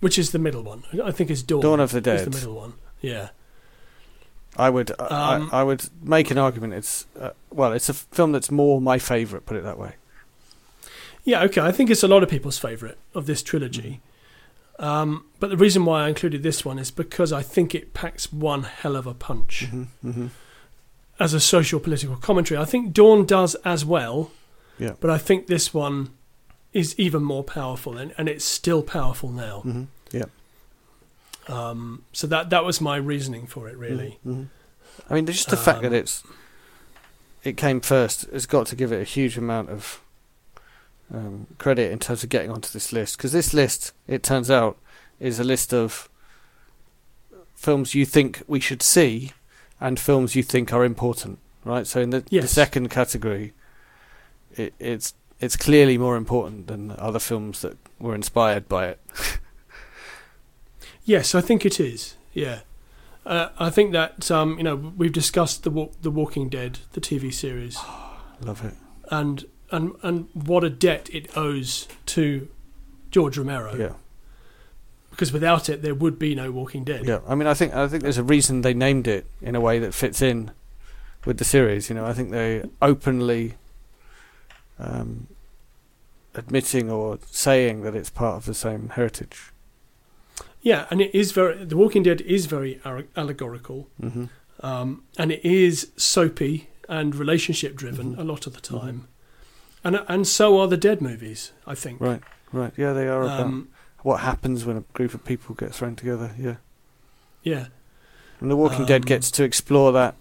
[0.00, 0.84] which is the middle one.
[1.02, 1.60] I think it's Dawn.
[1.60, 2.26] Dawn of the Dead.
[2.26, 2.74] the middle one.
[3.00, 3.30] Yeah.
[4.56, 4.92] I would.
[5.00, 6.74] I- Um, I, I would make an argument.
[6.74, 9.44] It's uh, well, it's a film that's more my favourite.
[9.46, 9.94] Put it that way.
[11.24, 11.60] Yeah, okay.
[11.62, 14.00] I think it's a lot of people's favourite of this trilogy.
[14.78, 18.32] Um, but the reason why I included this one is because I think it packs
[18.32, 20.26] one hell of a punch hmm hmm
[21.20, 22.60] as a social political commentary.
[22.60, 24.32] I think Dawn does as well.
[24.80, 24.94] Yeah.
[25.00, 26.10] But I think this one
[26.72, 29.60] is even more powerful, and, and it's still powerful now.
[29.60, 30.24] hmm Yeah.
[31.46, 34.18] Um, so that that was my reasoning for it, really.
[34.26, 34.48] Mhm.
[35.08, 36.24] I mean, just the fact that Um, it's
[37.44, 40.00] it came first has got to give it a huge amount of
[41.12, 43.16] um, credit in terms of getting onto this list.
[43.16, 44.78] Because this list, it turns out,
[45.20, 46.08] is a list of
[47.54, 49.32] films you think we should see
[49.80, 51.38] and films you think are important.
[51.64, 51.86] Right.
[51.86, 53.52] So in the, the second category,
[54.52, 59.00] it, it's it's clearly more important than other films that were inspired by it.
[61.04, 62.16] Yes, I think it is.
[62.32, 62.60] Yeah.
[63.26, 67.32] Uh, I think that um, you know we've discussed the the Walking Dead, the TV
[67.32, 67.78] series,
[68.40, 68.74] Love it.
[69.10, 72.48] and and and what a debt it owes to
[73.10, 73.74] George Romero.
[73.76, 73.92] Yeah.
[75.10, 77.04] Because without it, there would be no Walking Dead.
[77.06, 77.20] Yeah.
[77.28, 79.78] I mean, I think I think there's a reason they named it in a way
[79.78, 80.50] that fits in
[81.24, 81.88] with the series.
[81.88, 83.54] You know, I think they openly
[84.78, 85.28] um,
[86.34, 89.52] admitting or saying that it's part of the same heritage.
[90.62, 91.64] Yeah, and it is very.
[91.64, 92.80] The Walking Dead is very
[93.16, 94.24] allegorical, hmm
[94.60, 98.18] um, and it is soapy and relationship driven Mhm.
[98.18, 99.08] a lot of the time,
[99.84, 101.52] and and so are the Dead movies.
[101.66, 102.00] I think.
[102.00, 102.22] Right.
[102.52, 102.72] Right.
[102.76, 103.68] Yeah, they are about Um,
[104.02, 106.34] what happens when a group of people get thrown together.
[106.38, 106.56] Yeah.
[107.42, 107.66] yeah.
[108.40, 110.14] And The Walking Dead Um, gets to explore that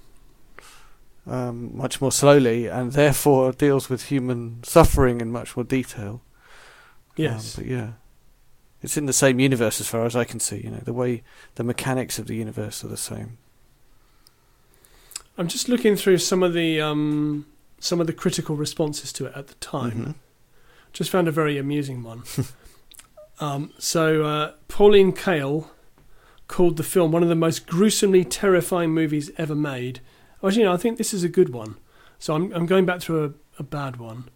[1.27, 6.21] um, much more slowly, and therefore deals with human suffering in much more detail.
[7.15, 7.57] Yes.
[7.57, 7.89] Um, but yeah,
[8.81, 10.61] it's in the same universe as far as I can see.
[10.63, 11.23] You know, the way
[11.55, 13.37] the mechanics of the universe are the same.
[15.37, 17.45] I'm just looking through some of the um,
[17.83, 19.91] some of the critical responses to it at the time.
[19.91, 20.15] Mhm.
[20.93, 22.23] Just found a very amusing one.
[23.39, 25.67] um, so uh, Pauline Kael
[26.47, 29.99] called the film one of the most gruesomely terrifying movies ever made.
[30.43, 31.75] Actually, no, I think this is a good one.
[32.19, 34.29] So I'm I'm going back through a, a bad one.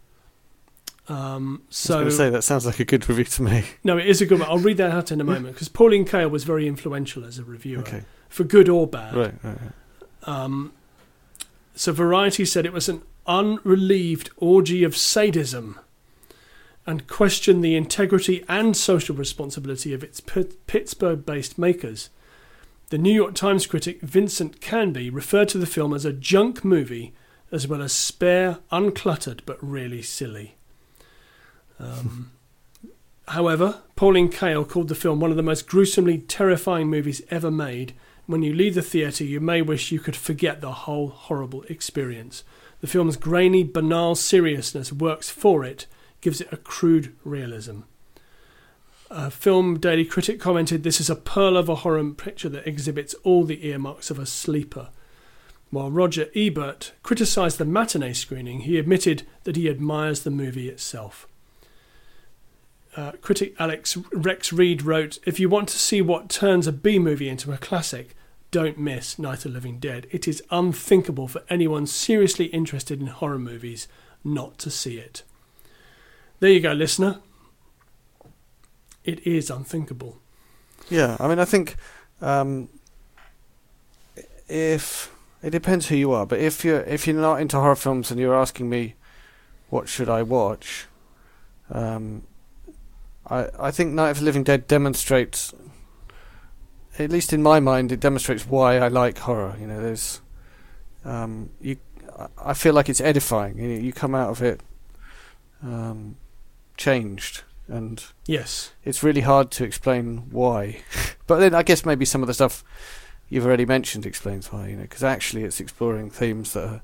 [1.10, 3.64] Um, I was so going to say that sounds like a good review to me.
[3.86, 4.50] no, it is a good one.
[4.50, 7.46] I'll read that out in a moment because Pauline Kael was very influential as a
[7.46, 9.16] reviewer, Okay, for good or bad.
[9.16, 9.72] right, right, right.
[10.30, 10.74] Um,
[11.76, 15.80] so Variety said it was an unrelieved orgy of sadism
[16.86, 22.10] and questioned the integrity and social responsibility of its Pit- Pittsburgh based makers.
[22.90, 27.14] The New York Times critic Vincent Canby referred to the film as a junk movie
[27.52, 30.56] as well as spare, uncluttered, but really silly.
[31.80, 32.32] Um,
[33.28, 37.94] however, Pauline Kael called the film one of the most gruesomely terrifying movies ever made
[38.28, 42.44] when you leave the theatre, you may wish you could forget the whole horrible experience.
[42.82, 45.88] The film's grainy, banal seriousness works for it,
[46.22, 47.82] gives it a crude realism.
[49.10, 53.14] A film Daily Critic commented, This is a pearl of a horror picture that exhibits
[53.24, 54.90] all the earmarks of a sleeper.
[55.70, 61.28] While Roger Ebert criticised the matinee screening, he admitted that he admires the movie itself.
[62.98, 67.00] Uh, critic Alex Rex Reed wrote, If you want to see what turns a B
[67.00, 68.16] movie into a classic,
[68.52, 70.08] don't miss Night of the Living Dead.
[70.12, 73.88] It is unthinkable for anyone seriously interested in horror movies
[74.24, 75.24] not to see it.
[76.40, 77.20] There you go, listener.
[79.04, 80.18] It is unthinkable.
[80.90, 81.76] Yeah, I mean, I think
[82.22, 82.70] um,
[84.48, 88.12] if it depends who you are, but if you're if you're not into horror films
[88.12, 88.96] and you're asking me
[89.70, 90.88] what should I watch,
[91.70, 92.24] um,
[93.30, 95.54] I I think Night of the Living Dead demonstrates,
[97.00, 99.56] at least in my mind, it demonstrates why I like horror.
[99.60, 100.22] You know, there's
[101.06, 101.78] um, you.
[102.44, 103.58] I- feel like it's edifying.
[103.60, 104.62] You, you come out of it
[105.64, 106.18] um,
[106.76, 108.72] changed and Yes.
[108.84, 110.82] it's really hard to explain why.
[111.28, 112.64] but then I guess maybe some of the stuff
[113.30, 116.82] you've already mentioned explains why, you know, because actually it's exploring themes that are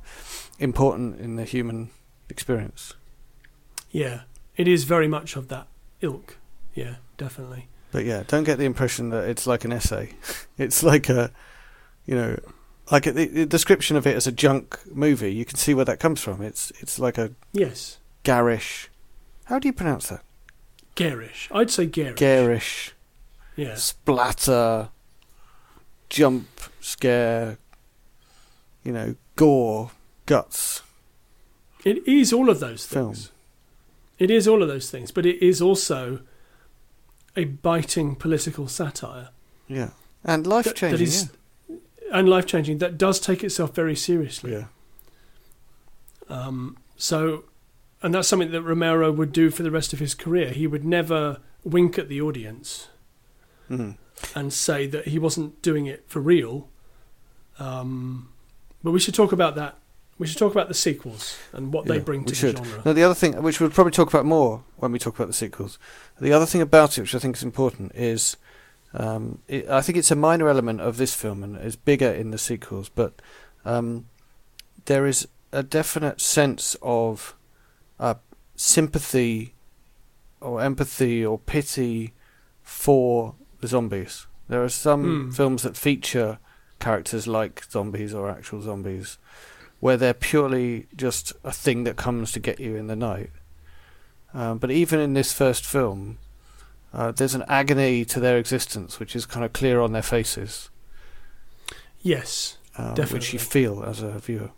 [0.59, 1.89] important in the human
[2.29, 2.93] experience.
[3.91, 4.21] Yeah.
[4.55, 5.67] It is very much of that
[6.01, 6.37] ilk.
[6.75, 7.69] Yeah, definitely.
[7.93, 10.09] But yeah, don't get the impression that it's like an essay.
[10.57, 11.31] it's like a,
[12.05, 12.39] you know,
[12.91, 15.31] like a, the, the description of it as a junk movie.
[15.33, 16.41] You can see where that comes from.
[16.41, 17.99] It's it's like a Yes.
[18.23, 18.89] garish.
[19.45, 20.23] How do you pronounce that?
[20.95, 21.49] Garish.
[21.53, 22.17] I'd say garish.
[22.19, 22.91] Garish.
[23.55, 23.75] yeah.
[23.75, 24.89] splatter,
[26.09, 26.47] jump
[26.81, 27.57] scare,
[28.83, 29.91] you know, gore,
[30.25, 30.81] guts.
[31.85, 33.13] It is all of those Film.
[33.13, 33.31] things.
[34.19, 36.21] It is all of those things, but it is also
[37.35, 39.29] a biting political satire
[39.67, 39.89] Yeah.
[40.23, 41.07] And that- life that changing.
[41.07, 41.31] is
[42.11, 44.51] and life changing that does take itself very seriously.
[44.51, 44.65] yeah.
[46.29, 47.45] Um, so,
[48.01, 50.49] and that's something that Romero would do for the rest of his career.
[50.51, 52.87] He would never wink at the audience
[53.69, 53.77] Yeah.
[53.77, 53.97] Mhm.
[54.35, 56.69] and say that he wasn't doing it for real.
[57.59, 58.29] Um,
[58.83, 59.77] but we should talk about that.
[60.19, 62.81] We should talk about the sequels and what they Yeah, bring we to the genre.
[62.85, 65.33] Now, the other thing, which we'll probably talk about more when we talk about the
[65.33, 65.79] sequels,
[66.21, 68.37] the other thing about it, which I think is important, is
[68.93, 72.29] um, it, I think it's a minor element of this film and is bigger in
[72.31, 73.21] the sequels, but
[73.65, 74.05] um,
[74.85, 77.35] there is a definite sense of
[77.99, 78.15] uh,
[78.55, 79.55] sympathy
[80.41, 82.13] or empathy or pity
[82.61, 84.27] for the zombies.
[84.47, 85.31] There are some Hmm.
[85.31, 86.37] films that feature
[86.79, 89.17] characters like zombies or actual zombies
[89.83, 93.29] where they're purely just a thing that comes to get you in the night.
[94.33, 96.19] Um, but even in this first film,
[96.93, 100.69] uh, there's an agony to their existence which is kind of clear on their faces.
[102.01, 103.29] Yes, um, which Definitely.
[103.33, 104.51] you feel as a viewer.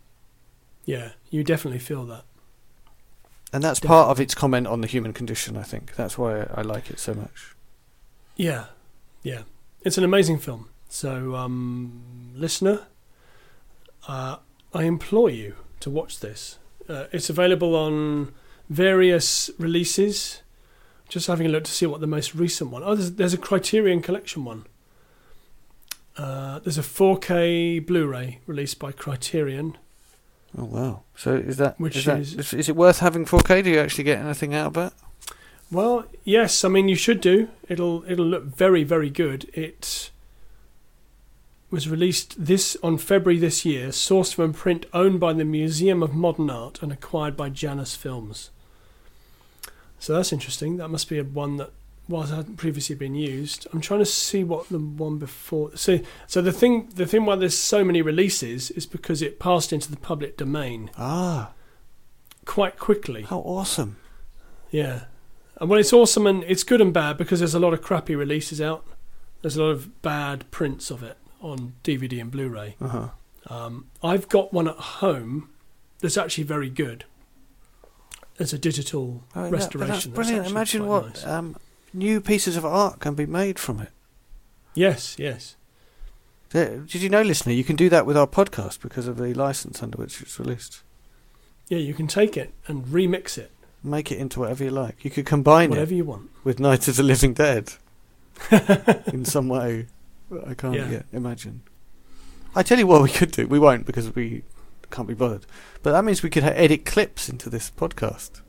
[0.85, 2.25] yeah, you definitely feel that.
[3.51, 5.95] And that's part of its comment on the human condition, I think.
[5.95, 7.55] That's why I like it so much.
[8.35, 8.65] Yeah,
[9.23, 9.41] yeah,
[9.81, 10.69] it's an amazing film.
[10.87, 12.03] So, um,
[12.35, 12.85] listener,
[14.07, 14.35] uh,
[14.75, 16.59] I implore you to watch this.
[16.89, 18.33] Uh, it's available on
[18.69, 20.41] various releases.
[21.07, 22.83] Just having a look to see what the most recent one.
[22.83, 24.65] Oh, there's, there's a Criterion Collection one.
[26.17, 29.77] Uh, there's a 4K Blu-ray released by Criterion.
[30.57, 31.03] Oh wow!
[31.17, 33.63] So is that Which is, that, is- is, it worth having 4K?
[33.63, 34.93] Do you actually get anything out of it?
[35.71, 37.49] Well, yes, I mean you should do.
[37.67, 39.49] It'll it'll look very very good.
[39.53, 40.11] It
[41.69, 46.03] was released this on February this year, sourced from a print owned by the Museum
[46.03, 48.49] of Modern Art and acquired by Janus Films.
[49.99, 50.77] So that's interesting.
[50.77, 51.71] That must be a one that
[52.07, 53.67] was hadn't previously been used.
[53.73, 55.75] I'm trying to see what the one before.
[55.75, 59.73] So so the thing the thing why there's so many releases is because it passed
[59.73, 61.53] into the public domain Ah,
[62.45, 63.23] quite quickly.
[63.23, 63.97] how awesome!
[64.69, 65.05] Yeah.
[65.59, 68.13] And well, it's awesome and it's good and bad because there's a lot of crappy
[68.13, 68.85] releases out.
[69.41, 71.17] There's a lot of bad prints of it
[71.51, 72.75] on DVD and Blu-ray.
[72.81, 73.07] Uh huh.
[73.47, 75.49] Um, I've got one at home
[75.99, 77.05] that's actually very good.
[78.39, 79.93] It's a digital Oh, restoration.
[79.93, 80.39] that's brilliant.
[80.41, 81.25] actually Imagine what nice.
[81.25, 81.55] um,
[81.93, 83.89] new pieces of art can be made from it.
[84.73, 85.55] Yes, yes.
[86.49, 89.83] Did you know, listener, you can do that with our podcast because of the license
[89.83, 90.81] under which it's released.
[91.67, 93.51] Yeah, you can take it and remix it,
[93.83, 95.03] Make it into whatever you like.
[95.05, 96.29] You could combine whatever it you want.
[96.43, 97.73] with Night of the Living Dead
[99.13, 99.87] in some way.
[100.45, 100.89] I can't Yeah.
[100.89, 101.61] yet imagine.
[102.55, 103.47] I tell you what, we could do.
[103.47, 104.43] We won't because we
[104.89, 105.45] can't be bothered.
[105.83, 108.41] But that means we could ha- edit clips into this podcast.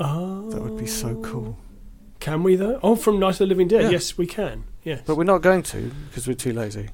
[0.00, 1.22] Oh, That would be so oh.
[1.22, 1.58] cool.
[2.20, 2.80] Can we though?
[2.82, 3.82] Oh, from Night of the Living Dead.
[3.82, 3.90] Yeah.
[3.90, 4.64] Yes, we can.
[4.82, 6.90] Yes, But we're not going to because we're too lazy.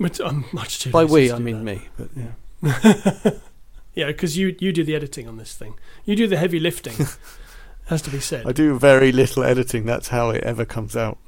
[0.00, 0.90] I'm um, much too.
[0.90, 1.76] By we, to I mean that.
[1.76, 1.88] me.
[1.96, 3.30] But yeah.
[3.94, 5.74] Yeah, because you you do the editing on this thing.
[6.04, 6.94] You do the heavy lifting.
[7.86, 8.46] has to be said.
[8.46, 9.86] I do very little editing.
[9.86, 11.18] That's how it ever comes out.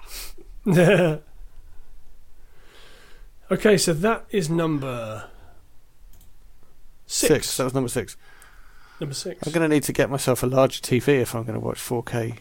[3.51, 5.29] okay, so that is number
[7.07, 7.57] six.
[7.57, 8.17] That was number six.
[9.01, 9.47] Number six.
[9.47, 11.79] I'm going to need to get myself a larger TV if I'm going to watch
[11.79, 12.39] 4K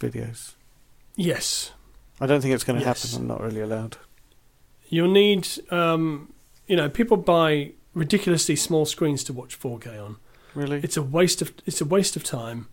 [0.00, 0.54] videos.
[1.14, 1.72] Yes,
[2.20, 3.12] I don't think it's going to Yes.
[3.12, 3.22] happen.
[3.22, 3.96] I'm not really allowed.
[4.88, 5.48] you'll need.
[5.70, 6.32] Um,
[6.66, 10.16] you know, people buy ridiculously small screens to watch 4K on.
[10.54, 10.80] Really?
[10.82, 11.52] It's a waste of.
[11.66, 12.68] It's a waste of time.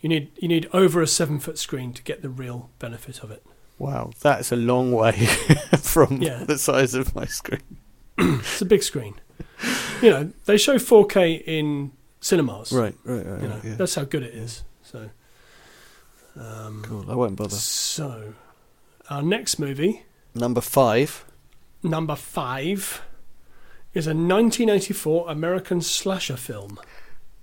[0.00, 3.30] You need you need over a seven foot screen to get the real benefit of
[3.30, 3.44] it.
[3.78, 5.12] Wow, that's a long way
[5.78, 6.44] from Yeah.
[6.44, 7.62] the size of my screen.
[8.18, 9.14] It's a big screen.
[10.02, 12.72] you know, they show 4K in cinemas.
[12.72, 13.42] Right, right, right.
[13.42, 13.74] You know, yeah.
[13.76, 14.64] that's how good it is.
[14.82, 15.10] So.
[16.36, 17.10] Um, Cool.
[17.10, 17.56] I won't bother.
[17.56, 18.34] So,
[19.10, 21.24] our next movie, Number five.
[21.82, 23.02] number five,
[23.94, 26.78] is a 1984 American slasher film.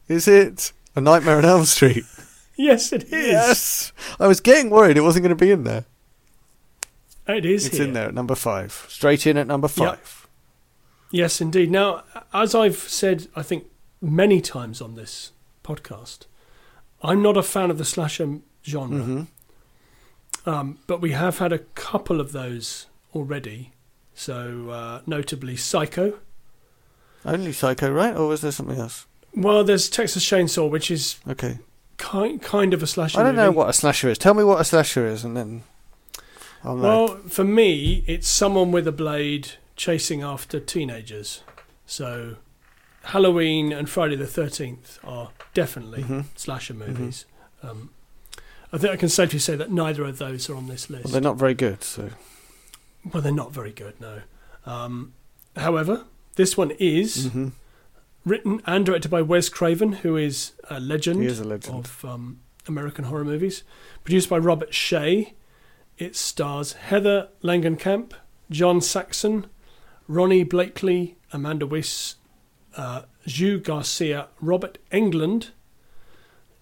[0.08, 2.04] Is it A Nightmare on Elm Street?
[2.58, 3.12] Yes, it is.
[3.12, 3.92] Yes.
[4.18, 5.84] I was getting worried it wasn't going to be in there.
[7.28, 7.88] It is It's here.
[7.88, 8.86] in there at number five.
[8.90, 9.76] Straight in at number Yep.
[9.76, 10.28] five.
[11.12, 11.72] Yes, indeed.
[11.72, 13.66] Now, as I've said, I think
[14.02, 15.32] many times on this
[15.64, 16.26] podcast,
[17.02, 19.22] I'm not a fan of the slasher genre, hmm
[20.48, 22.86] um, but we have had a couple of those
[23.16, 23.72] already.
[24.14, 26.20] So, uh, notably Psycho.
[27.26, 28.16] Only Psycho, right?
[28.16, 29.08] Or was there something else?
[29.36, 31.58] Well, there's Texas Chainsaw, which is Okay.
[31.98, 33.20] kind kind of a slasher.
[33.20, 34.20] I don't know what a slasher is.
[34.20, 35.64] Tell me what a slasher is, and then
[36.66, 36.84] I'll know.
[37.06, 41.42] Well, for me, it's someone with a blade chasing after teenagers.
[41.86, 42.38] So,
[43.04, 46.26] Halloween and Friday the Thirteenth are definitely Mhm.
[46.36, 47.26] slasher movies.
[47.62, 47.92] Um,
[48.74, 51.06] I think I can safely say that neither of those are on this list.
[51.06, 52.10] Well, they're not very good, so
[53.14, 54.22] Well, they're not very good, no.
[54.66, 55.14] Um,
[55.56, 56.06] however,
[56.36, 57.52] this one is Mhm.
[58.26, 61.24] written and directed by Wes Craven, who is a legend.
[61.24, 61.76] is a legend.
[61.86, 63.62] of um, American horror movies.
[64.04, 65.34] Produced by Robert Shaye,
[65.98, 68.14] it stars Heather Langenkamp,
[68.50, 69.48] John Saxon,
[70.10, 72.16] Ronee Blakley, Amanda Wyss,
[72.76, 75.50] uh, Jsu Garcia, Robert Englund,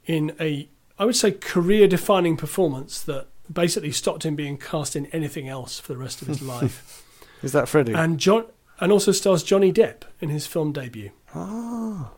[0.05, 0.69] in a,
[0.99, 5.93] I would say, career-defining performance that basically stopped him being cast in anything else for
[5.93, 7.03] the rest of his life.
[7.41, 7.93] Is that Freddy?
[7.93, 8.45] And John,
[8.79, 11.11] and also stars Johnny Depp in his film debut.
[11.35, 12.11] Ah.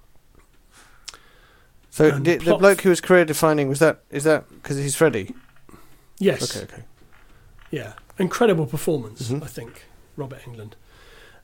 [1.89, 5.34] So the, the bloke who was career defining was that is that because he's Freddy?
[6.20, 6.55] Yes.
[6.55, 6.84] Okay, okay.
[7.76, 9.43] Yeah, incredible performance, Mhm.
[9.43, 10.73] I think, Robert Englund.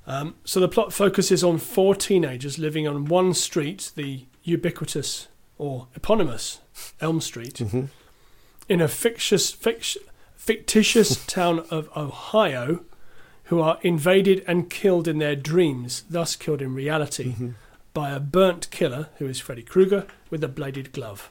[0.07, 5.27] Um, so the plot focuses on four teenagers living on one street, the ubiquitous
[5.57, 6.59] or eponymous
[7.01, 7.85] Elm Street, hmm
[8.69, 9.97] in a fictitious, fict-
[10.37, 12.85] fictitious town of Ohio,
[13.45, 17.55] who are invaded and killed in their dreams, thus killed in reality, Mhm.
[17.93, 21.29] by a burnt killer, who is Freddy Krueger, with a bladed glove.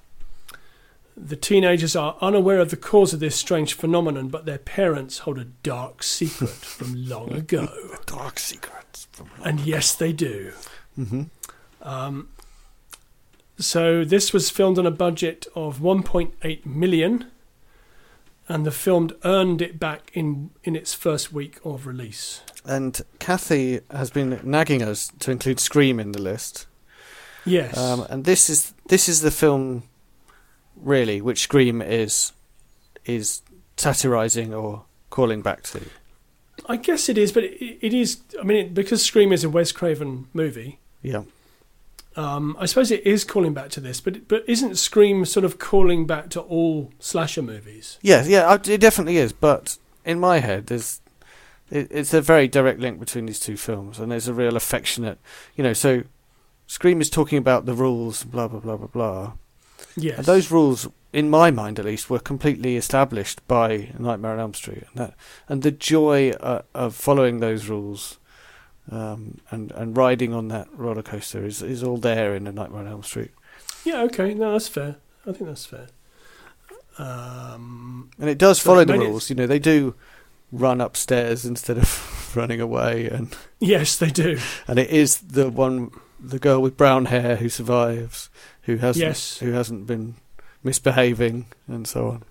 [1.17, 5.39] The teenagers are unaware of the cause of this strange phenomenon, but their parents hold
[5.39, 7.69] a dark secret from long ago.
[8.01, 9.07] A Dark secrets.
[9.13, 10.53] From long And yes, they do.
[10.97, 11.25] hmm
[11.83, 12.29] Um,
[13.59, 17.27] so this was filmed on a budget of 1.8 million,
[18.49, 22.41] and the film earned it back in in its first week of release.
[22.65, 26.67] And Kathy has been nagging us to include Scream in the list.
[27.45, 29.83] Yes, Um, and this is this is the film,
[30.83, 32.33] really, which Scream is
[33.05, 33.43] is
[33.77, 35.81] satirizing or calling back to.
[36.67, 38.21] I guess it is, but it, it is.
[38.39, 40.79] I mean, it, because Scream is a Wes Craven movie.
[41.03, 41.23] Yeah.
[42.17, 45.59] Um, I suppose it is calling back to this, but but isn't Scream sort of
[45.59, 47.99] calling back to all slasher movies?
[48.03, 49.33] Yeah, yeah, it definitely is.
[49.33, 51.01] But in my head, there's
[51.71, 55.19] it, it's a very direct link between these two films, and there's a real affectionate,
[55.57, 55.73] you know.
[55.73, 56.03] So,
[56.67, 59.33] Scream is talking about the rules, blah blah blah blah blah.
[60.03, 64.41] Yes, And those rules, in my mind at least, were completely established by Nightmare on
[64.41, 65.15] Elm Street, and that
[65.49, 68.17] and the joy uh, of following those rules.
[68.91, 72.81] Um, and and riding on that roller coaster is is all there in a Nightmare
[72.81, 73.31] on Elm Street,
[73.85, 74.97] Yeah, okay, no, that's fair.
[75.27, 75.87] I think that's fair.
[76.99, 79.31] Um, and it does So follow the rules.
[79.31, 79.95] You know, they do
[80.53, 84.39] run upstairs instead of running away, and yes, they do.
[84.67, 85.91] and it is the one
[86.23, 88.29] the girl with brown hair who survives
[88.63, 89.39] who hasn't Yes.
[89.39, 90.15] who hasn't been
[90.63, 92.25] misbehaving and so on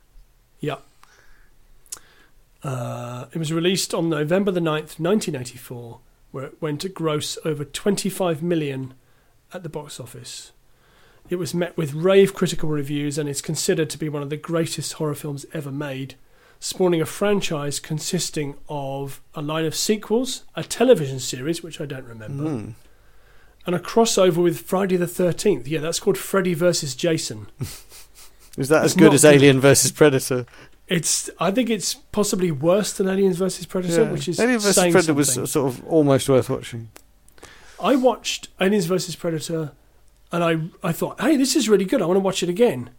[2.62, 6.00] Uh, it was released on November the 9th, 1984,
[6.32, 8.94] where it went to gross over 25 million
[9.54, 10.52] at the box office.
[11.30, 14.36] It was met with rave critical reviews and is considered to be one of the
[14.36, 16.16] greatest horror films ever made,
[16.60, 22.06] spawning a franchise consisting of a line of sequels, a television series, which I don't
[22.06, 22.74] remember, Mm.
[23.70, 25.68] And a crossover with Friday the 13th.
[25.68, 27.48] Yeah, that's called Freddy versus Jason.
[28.58, 29.36] is that as good as good.
[29.36, 30.48] Alien versus Predator
[30.88, 35.14] It's, I think it's possibly worse than Aliens versus Predator, which is Alien versus Predator
[35.14, 36.90] was sort of almost worth watching
[37.80, 39.72] I watched Aliens vs Predator,
[40.32, 42.02] and I I thought, hey, this is really good.
[42.02, 42.90] I want to watch it again.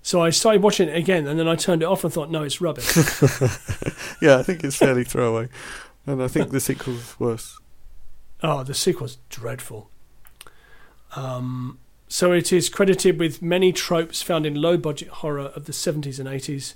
[0.00, 2.42] So I started watching it again, and then I turned it off and thought, no,
[2.42, 2.96] it's rubbish.
[4.20, 5.48] yeah I think it's fairly throwaway
[6.06, 7.60] and I think the sequel's worse
[8.42, 9.90] oh, the sequel's dreadful.
[11.14, 11.78] Um,
[12.08, 16.28] so it is credited with many tropes found in low-budget horror of the 70s and
[16.28, 16.74] 80s,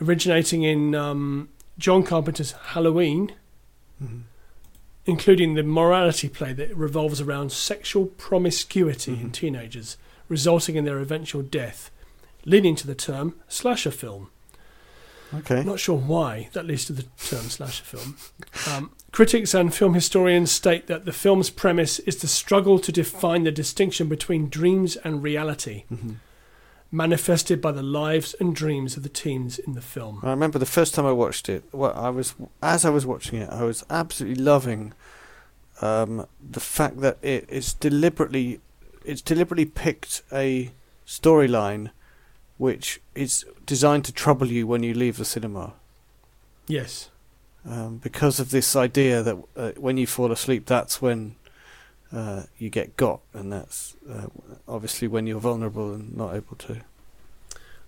[0.00, 3.32] originating in um, John Carpenter's Halloween,
[4.02, 4.22] Mhm.
[5.06, 9.32] including the morality play that revolves around sexual promiscuity in Mhm.
[9.32, 9.96] teenagers,
[10.28, 11.90] resulting in their eventual death,
[12.44, 14.28] leading to the term slasher film.
[15.34, 18.16] okay I'm not sure why that leads to the term slasher film.
[18.68, 23.44] Um, critics and film historians state that the film's premise is the struggle to define
[23.44, 26.16] the distinction between dreams and reality, Mhm.
[26.90, 30.20] manifested by the lives and dreams of the teens in the film.
[30.22, 31.62] I remember the first time I watched it.
[31.72, 34.92] Well, I was as I was watching it, I was absolutely loving
[35.80, 38.60] um, the fact that it's deliberately
[39.04, 40.70] it's deliberately picked a
[41.06, 41.90] storyline
[42.56, 45.72] which is designed to trouble you when you leave the cinema.
[46.68, 47.08] Yes.
[47.64, 51.36] Um, because of this idea that uh, when you fall asleep, that's when
[52.12, 54.26] uh, you get got, and that's uh,
[54.66, 56.80] obviously when you're vulnerable and not able to.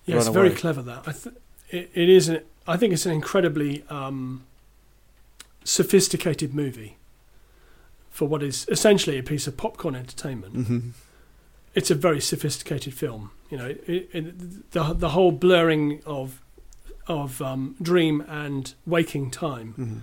[0.04, 0.56] Yeah, it's Run very away.
[0.56, 1.02] clever that.
[1.08, 1.34] I th-
[1.70, 4.44] it, it is an, I think it's an incredibly um,
[5.64, 6.96] sophisticated movie
[8.10, 10.54] for what is essentially a piece of popcorn entertainment.
[10.54, 10.88] Mm-hmm.
[11.74, 13.32] it's a very sophisticated film.
[13.50, 16.40] You know, it, it, the the whole blurring of
[17.06, 19.98] of um, dream and waking time Mm-hmm.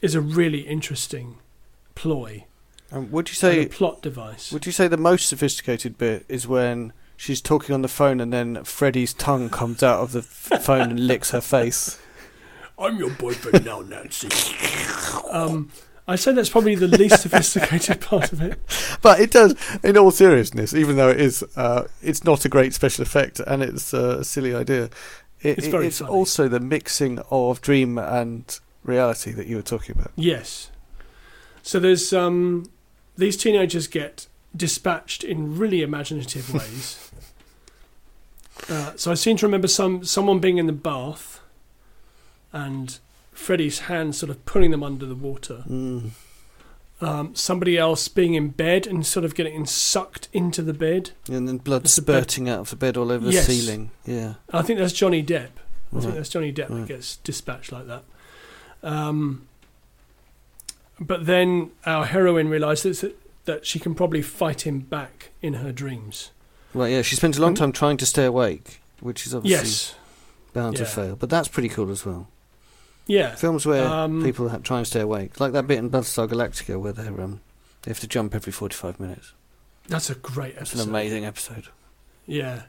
[0.00, 1.36] is a really interesting
[1.94, 2.44] ploy,
[2.90, 4.50] Um, would you and say a plot device.
[4.52, 8.32] Would you say the most sophisticated bit is when she's talking on the phone and
[8.32, 11.98] then Freddy's tongue comes out of the f- phone and licks her face?
[12.78, 14.28] I'm your boyfriend now, Nancy.
[15.30, 15.70] um,
[16.08, 18.58] I say that's probably the least sophisticated part of it.
[19.02, 19.54] But it does,
[19.84, 23.62] in all seriousness, even though it is, uh, it's not a great special effect and
[23.62, 24.90] it's uh, a silly idea.
[25.42, 26.10] It, It's very it's funny.
[26.10, 30.12] also the mixing of dream and reality that you were talking about.
[30.16, 30.70] Yes.
[31.62, 32.70] So there's um,
[33.16, 34.26] these teenagers get
[34.56, 37.10] dispatched in really imaginative ways.
[38.68, 41.40] uh, so I seem to remember some someone being in the bath,
[42.52, 42.98] and
[43.32, 45.64] Freddy's hand sort of pulling them under the water.
[45.68, 46.10] Mm.
[47.02, 51.10] Um, somebody else being in bed and sort of getting sucked into the bed.
[51.28, 53.46] And then blood It's a bed- spurting out of the bed all over Yes.
[53.48, 53.90] the ceiling.
[54.06, 54.34] Yeah.
[54.52, 55.48] I think that's Johnny Depp.
[55.96, 56.78] I think that's Johnny Depp Right.
[56.82, 58.04] that gets dispatched like that.
[58.84, 59.48] Um,
[61.00, 65.72] but then our heroine realizes that, that she can probably fight him back in her
[65.72, 66.30] dreams.
[66.72, 69.94] Right, yeah, she spends a long time trying to stay awake, which is obviously Yes.
[70.52, 71.16] bound to fail.
[71.16, 72.28] But that's pretty cool as well.
[73.06, 73.34] Yeah.
[73.34, 76.80] Films where Um, people ha- try and stay awake, like that bit in Battlestar Galactica
[76.80, 77.40] where they um
[77.82, 79.32] they have to jump every forty-five minutes.
[79.88, 80.82] That's a great It's episode.
[80.84, 81.68] an amazing episode.
[82.26, 82.62] Yeah.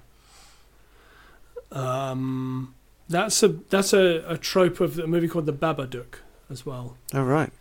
[1.72, 2.76] Um,
[3.10, 6.16] that's a that's a, a trope of a movie called The Babadook
[6.50, 6.98] as well.
[7.14, 7.52] Oh right.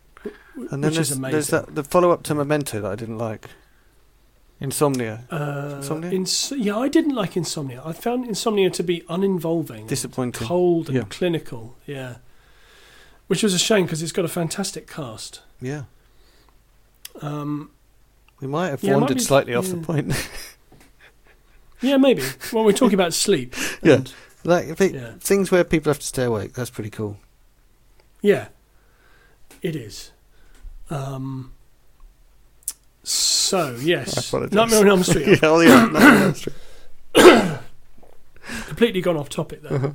[0.54, 1.32] And then which there's, is amazing.
[1.32, 3.48] there's that the follow-up to Memento that I didn't like.
[4.60, 6.10] Insomnia, Uh, Insomnia?
[6.12, 7.82] Ins- yeah, I didn't like Insomnia.
[7.84, 10.46] I found Insomnia to be uninvolving, disappointing.
[10.46, 11.04] cold, and Yeah.
[11.10, 11.74] clinical.
[11.84, 12.16] Yeah,
[13.32, 15.40] which was a shame because it's got a fantastic cast.
[15.58, 15.84] Yeah,
[17.22, 17.70] Um,
[18.42, 20.12] we might have Yeah, it might wandered be- slightly off the point.
[21.80, 22.22] yeah, maybe.
[22.52, 23.54] Well, we're talking about sleep.
[23.82, 24.02] Yeah.
[24.44, 25.12] like it, Yeah.
[25.18, 26.52] things where people have to stay awake.
[26.52, 27.16] That's pretty cool.
[28.20, 28.48] yeah,
[29.62, 30.10] it is.
[30.90, 31.52] Um,
[33.02, 34.52] so yes, apologise.
[34.54, 35.26] Nightmare on Elm Street.
[35.26, 36.56] yeah, oh yeah, Nightmare on Elm Street.
[38.66, 39.72] completely gone off topic there.
[39.72, 39.90] Uh-huh.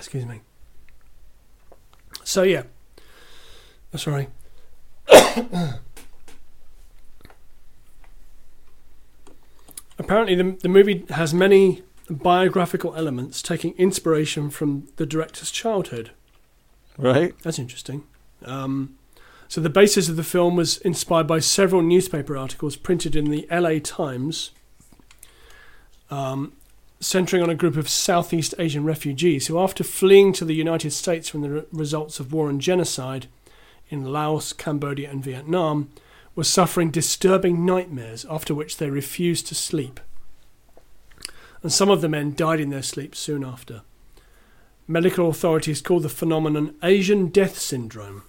[0.00, 0.40] Excuse me.
[2.24, 2.62] So yeah,
[3.92, 4.28] oh, sorry.
[9.98, 16.12] Apparently, the, the movie has many biographical elements, taking inspiration from the director's childhood.
[16.96, 17.34] Right.
[17.42, 18.04] That's interesting.
[18.46, 18.96] Um,
[19.48, 23.46] so the basis of the film was inspired by several newspaper articles printed in the
[23.50, 24.52] LA Times,
[26.10, 26.54] um,
[27.00, 31.28] centering on a group of Southeast Asian refugees who, after fleeing to the United States
[31.28, 33.26] from the re- results of war and genocide
[33.88, 35.90] in Laos, Cambodia, and Vietnam,
[36.36, 39.98] were suffering disturbing nightmares, after which they refused to sleep.
[41.62, 43.82] And some of the men died in their sleep soon after.
[44.86, 48.22] Medical authorities call the phenomenon Asian death syndrome.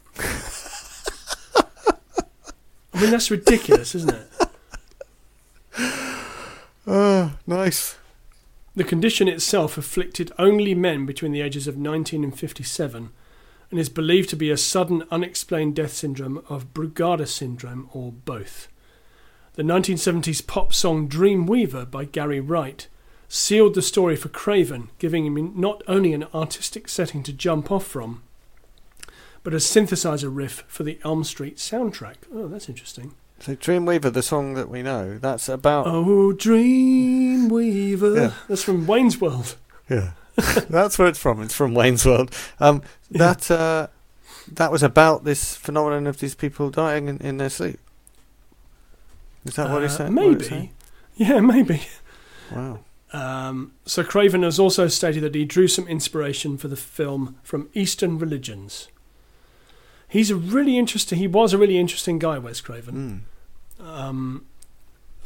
[2.93, 4.27] I mean, that's ridiculous, isn't it?
[6.87, 7.97] Oh, nice.
[8.75, 13.09] The condition itself afflicted only men between the ages of 19 and 57
[13.69, 18.67] and is believed to be a sudden unexplained death syndrome of Brugada syndrome or both.
[19.53, 22.87] The 1970s pop song Dreamweaver by Gary Wright
[23.27, 27.85] sealed the story for Craven, giving him not only an artistic setting to jump off
[27.85, 28.23] from,
[29.43, 32.15] but a synthesizer riff for the Elm Street soundtrack.
[32.33, 33.13] Oh, that's interesting.
[33.41, 38.15] So Dreamweaver, the song that we know, that's about Oh, Dreamweaver.
[38.15, 38.33] Yeah.
[38.47, 39.55] That's from Wayne's World.
[39.89, 40.11] yeah.
[40.69, 41.41] that's where it's from.
[41.41, 42.33] It's from Wayne's World.
[42.59, 43.33] Um, Yeah.
[43.33, 43.87] that uh,
[44.51, 47.79] that was about this phenomenon of these people dying in, in their sleep.
[49.45, 50.15] Is that what Uh, he's saying?
[50.15, 50.71] what it's saying?
[51.17, 51.31] Maybe.
[51.33, 51.81] Yeah, maybe.
[52.51, 52.79] Wow.
[53.13, 57.69] Um, so Craven has also stated that he drew some inspiration for the film from
[57.73, 58.87] Eastern religions.
[60.07, 61.17] He's a really interesting.
[61.19, 62.95] He was a really interesting guy, Wes Craven.
[62.95, 63.19] Mm.
[63.81, 64.45] Um,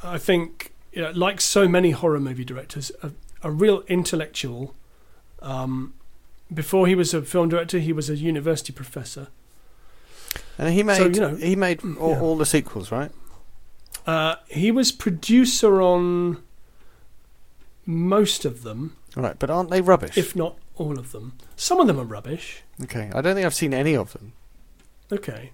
[0.04, 3.12] I think, you know, like so many horror movie directors, a,
[3.44, 4.74] a real intellectual.
[5.42, 5.94] Um,
[6.54, 9.28] before he was a film director, he was a university professor.
[10.58, 12.22] And he made So, you know, he made all, yeah.
[12.22, 13.12] all the sequels, right?
[14.06, 16.42] Uh, he was producer on
[17.86, 20.18] most of them, Right, but aren't they rubbish?
[20.18, 21.34] if not all of them.
[21.56, 22.62] Some of them are rubbish.
[22.84, 24.34] okay, I don't think I've seen any of them.
[25.12, 25.52] Okay.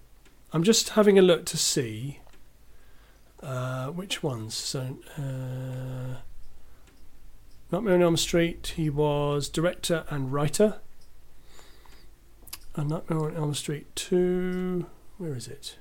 [0.54, 2.20] I'm just having a look to see
[3.43, 4.53] uh, which ones.
[4.53, 6.17] So, uh,
[7.71, 10.79] Nightmare on Elm Street, he was director and writer.
[12.75, 14.85] And Nightmare on Elm Street 2,
[15.17, 15.77] where is it?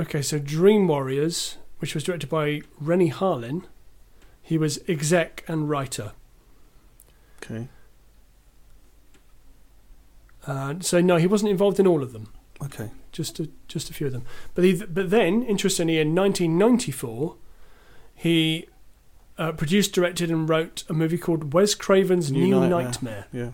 [0.00, 3.64] Okay, so Dream Warriors, which was directed by Renny Harlin,
[4.42, 6.12] he was exec and writer.
[7.42, 7.68] Okay,
[10.46, 12.32] Uh, so, no, he wasn't involved in all of them.
[12.62, 12.90] Okay.
[13.12, 14.24] just a, just a few of them.
[14.54, 17.36] But he, but then, interestingly, in 1994,
[18.14, 18.66] he
[19.38, 22.80] uh, produced, directed, and wrote a movie called Wes Craven's New New, Nightmare.
[22.82, 23.26] Nightmare.
[23.32, 23.50] Yeah,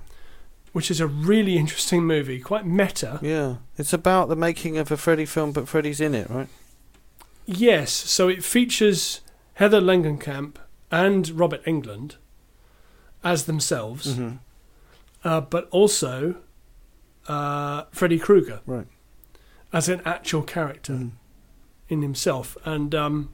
[0.72, 3.18] which is a really interesting movie, quite meta.
[3.22, 3.56] yeah.
[3.76, 6.48] It's about the making of a Freddy film, but Freddy's in it, right?
[7.46, 9.20] Yes, so it features
[9.54, 10.56] Heather Langenkamp
[10.90, 12.16] and Robert Englund
[13.22, 14.36] as themselves, Mm-hmm.
[15.22, 16.36] uh, but also
[17.28, 18.86] uh, Freddy Krueger Right.
[19.74, 20.92] As an actual character.
[20.94, 21.10] Mm.
[21.90, 23.28] in himself, and um,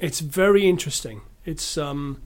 [0.00, 1.20] it's very interesting.
[1.44, 2.20] It's um,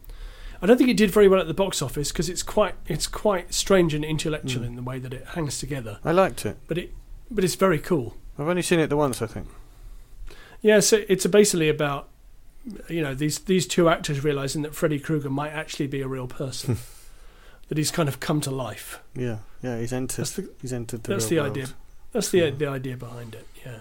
[0.62, 3.06] I don't think it did very well at the box office because it's quite it's
[3.06, 4.66] quite strange and intellectual Mm.
[4.68, 6.56] in the way that it hangs together, I liked it.
[6.68, 6.94] but it
[7.30, 8.16] but it's very cool.
[8.38, 9.48] I've only seen it the once, I think.
[10.62, 12.08] Yeah, so it's basically about
[12.88, 16.26] you know these these two actors realizing that Freddy Krueger might actually be a real
[16.26, 16.78] person.
[17.68, 19.00] that he's kind of come to life.
[19.14, 19.78] Yeah, yeah.
[19.80, 20.22] He's entered.
[20.22, 21.10] That's the he's entered the.
[21.10, 21.50] that's the world.
[21.58, 21.68] idea.
[22.14, 23.46] That's the the idea behind it.
[23.64, 23.80] Yeah.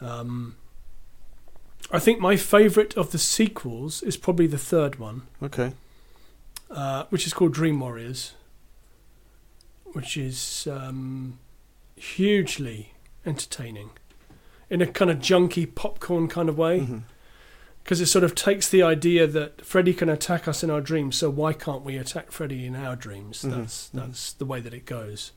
[0.00, 0.54] Um,
[1.90, 5.72] I think my favourite of the sequels is probably the third one, Okay.
[6.70, 8.32] uh, which is called Dream Warriors,
[9.92, 11.38] which is um,
[11.96, 12.92] hugely
[13.26, 13.90] entertaining
[14.70, 16.80] in a kind of junky popcorn kind of way.
[16.80, 17.02] Mhm.
[17.84, 21.16] because it sort of takes the idea that Freddy can attack us in our dreams,
[21.16, 23.42] so why can't we attack Freddy in our dreams?
[23.42, 23.90] Mhm, That's mhm.
[24.06, 25.32] that's the way that it goes.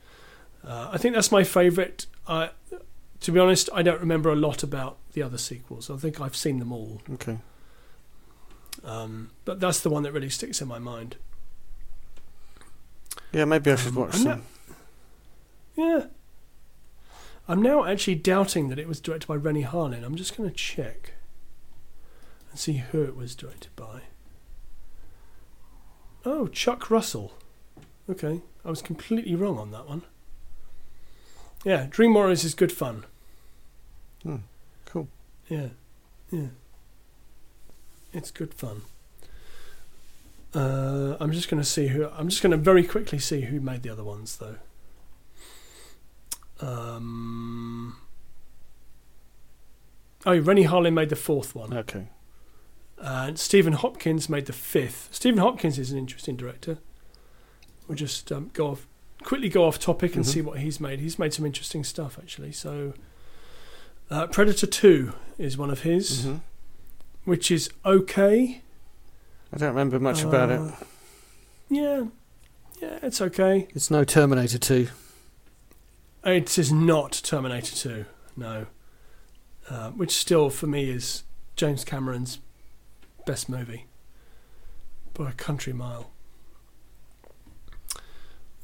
[0.63, 2.05] Uh, I think that's my favourite.
[2.27, 2.49] I,
[3.21, 5.89] to be honest, I don't remember a lot about the other sequels.
[5.89, 7.37] I think I've seen them all, Okay.
[8.83, 11.15] um, but that's the one that really sticks in my mind.
[13.31, 14.43] Yeah, maybe I should Um, watch I'm some.
[15.77, 16.05] Yeah.
[17.47, 20.03] I'm now actually doubting that it was directed by Renny Harlin.
[20.03, 21.13] I'm just going to check
[22.49, 24.01] and see who it was directed by.
[26.25, 27.33] Oh, Chuck Russell.
[28.09, 30.03] Okay, I was completely wrong on that one.
[31.65, 33.05] Yeah, Dream Warriors is good fun.
[34.23, 34.35] Hmm,
[34.85, 35.07] cool.
[35.49, 35.69] Yeah,
[36.31, 36.47] yeah.
[38.13, 38.83] It's good fun.
[40.53, 42.07] Uh, I'm just going to see who.
[42.07, 44.55] I'm just going to very quickly see who made the other ones, though.
[46.65, 47.97] Um,
[50.25, 52.07] oh, Renny Harlin made the fourth one, Okay.
[52.97, 55.09] and Stephen Hopkins made the fifth.
[55.11, 56.77] Stephen Hopkins is an interesting director.
[57.87, 58.87] We'll just um, go off
[59.25, 60.27] quickly, go off topic, and Mhm.
[60.29, 60.99] see what he's made.
[61.01, 62.51] He's made some interesting stuff actually.
[62.53, 62.93] So,
[64.09, 66.35] uh, Predator Two is one of his, hmm
[67.25, 68.61] which is okay.
[69.51, 70.59] I don't remember much about it.
[70.59, 70.71] Uh,
[71.69, 72.05] Yeah,
[72.79, 73.67] yeah, it's okay.
[73.73, 74.89] It's no Terminator 2.
[76.23, 78.05] It is not Terminator 2,
[78.37, 78.67] no.
[79.67, 81.23] Uh, which still, for me, is
[81.55, 82.37] James Cameron's
[83.25, 83.87] best movie
[85.15, 86.11] by a country mile.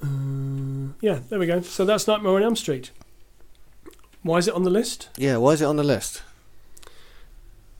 [0.02, 1.62] Uh, yeah, there we go.
[1.62, 2.92] So that's Nightmare on Elm Street.
[4.24, 5.10] Why is it on the list?
[5.18, 6.22] Yeah, why is it on the list?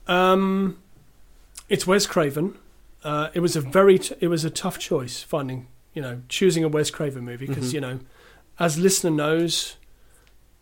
[0.06, 0.78] Um,
[1.68, 2.56] it's Wes Craven.
[3.04, 6.64] Uh, it was a very, t- it was a tough choice finding, you know, choosing
[6.64, 7.74] a Wes Craven movie because Mhm.
[7.74, 8.00] you know,
[8.58, 9.76] as listener knows,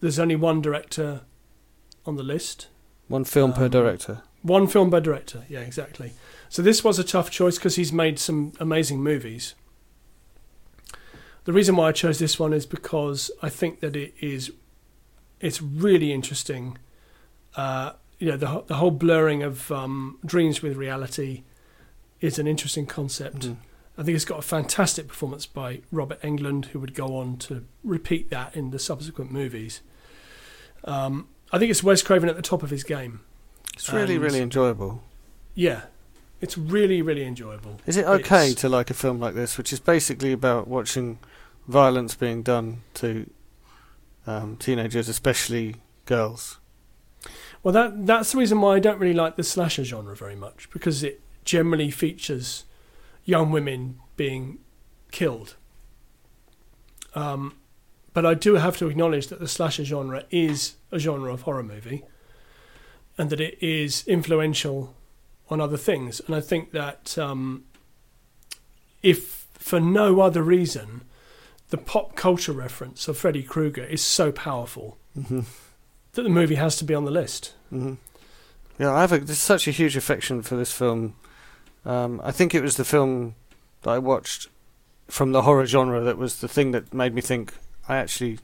[0.00, 1.22] there's only one director
[2.06, 2.68] on the list,
[3.08, 4.22] One film per Um, director.
[4.42, 5.44] one film per director.
[5.48, 6.12] Yeah, exactly.
[6.48, 9.54] So this was a tough choice because he's made some amazing movies.
[11.44, 14.52] The reason why I chose this one is because I think that it is,
[15.40, 16.78] it's really interesting.
[17.56, 21.42] Uh, you know, the the whole blurring of um, dreams with reality
[22.20, 23.40] is an interesting concept.
[23.48, 23.56] Mhm.
[23.96, 27.64] I think it's got a fantastic performance by Robert Englund, who would go on to
[27.82, 29.80] repeat that in the subsequent movies.
[30.84, 33.20] Um, I think it's Wes Craven at the top of his game.
[33.74, 35.02] It's really, and- really enjoyable.
[35.54, 35.82] Yeah,
[36.40, 37.80] it's really, really enjoyable.
[37.86, 41.18] Is it okay It's- to like a film like this, which is basically about watching
[41.68, 43.28] violence being done to
[44.26, 45.76] um, teenagers, especially
[46.06, 46.58] girls?
[47.62, 50.70] Well, that that's the reason why I don't really like the slasher genre very much
[50.70, 52.64] because it generally features
[53.24, 54.58] young women being
[55.10, 55.56] killed.
[57.14, 57.56] Um,
[58.12, 61.62] but I do have to acknowledge that the slasher genre is a genre of horror
[61.62, 62.04] movie,
[63.18, 64.94] and that it is influential
[65.50, 66.20] on other things.
[66.26, 67.64] And I think that um,
[69.02, 71.02] if for no other reason,
[71.70, 75.40] the pop culture reference of Freddy Krueger is so powerful hmm
[76.12, 77.54] that the movie has to be on the list.
[77.70, 77.94] hmm
[78.78, 81.14] Yeah, I have a, there's such a huge affection for this film.
[81.84, 83.36] Um, I think it was the film
[83.82, 84.48] that I watched
[85.06, 87.54] from the horror genre that was the thing that made me think
[87.88, 88.38] I actually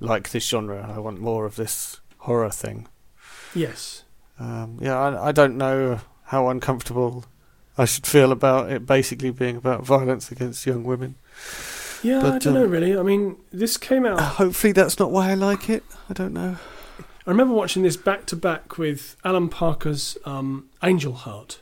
[0.00, 0.82] like this genre.
[0.82, 2.88] And I want more of this horror thing.
[3.54, 4.04] Yes.
[4.38, 6.00] Um, yeah, I, I don't know
[6.32, 7.24] how uncomfortable
[7.78, 11.14] I should feel about it basically being about violence against young women.
[12.02, 12.96] Yeah, I don't know um, really.
[12.98, 14.18] I mean, this came out.
[14.20, 15.84] Hopefully, that's not why I like it.
[16.10, 16.56] I don't know.
[17.26, 21.60] I remember watching this back to back with Alan Parker's um, Angel Heart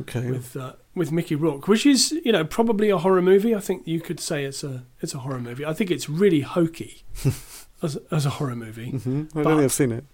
[0.00, 0.30] Okay.
[0.30, 3.54] with uh, with Mickey Rourke, which is you know probably a horror movie.
[3.54, 5.64] I think you could say it's a it's a horror movie.
[5.64, 7.02] I think it's really hokey
[7.82, 8.90] as as a horror movie.
[8.90, 10.04] hmm I But- don't think I've seen it.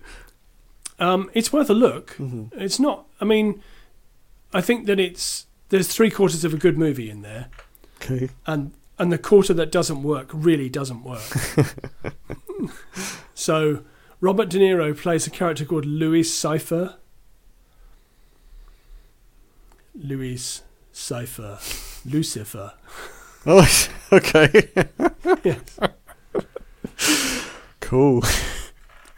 [0.98, 2.10] Um, it's worth a look.
[2.12, 3.06] hmm It's not.
[3.20, 3.62] I mean,
[4.52, 7.48] I think that it's there's three quarters of a good movie in there,
[8.02, 8.30] Okay.
[8.46, 11.22] and and the quarter that doesn't work really doesn't work.
[13.34, 13.82] so
[14.20, 16.94] Robert De Niro plays a character called Louis Cyphre.
[19.94, 20.62] Louis
[20.94, 21.58] Cyphre,
[22.10, 22.72] Lucifer.
[23.46, 23.68] Oh,
[24.12, 24.68] okay.
[25.44, 25.78] Yes.
[27.80, 28.22] cool.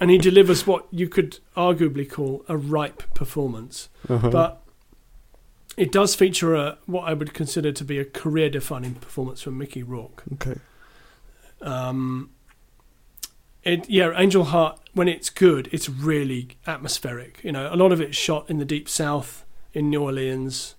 [0.01, 3.89] And he delivers what you could arguably call a ripe performance.
[4.09, 4.31] Uh-huh.
[4.31, 4.63] But
[5.79, 9.85] It does feature a what I would consider to be a career-defining performance from Mickey
[9.85, 10.25] Rourke.
[10.35, 10.57] Okay.
[11.63, 12.31] Um,
[13.63, 17.41] it yeah, Angel Heart when it's good, it's really atmospheric.
[17.45, 20.75] You know, a lot of it's shot in the deep south in New Orleans,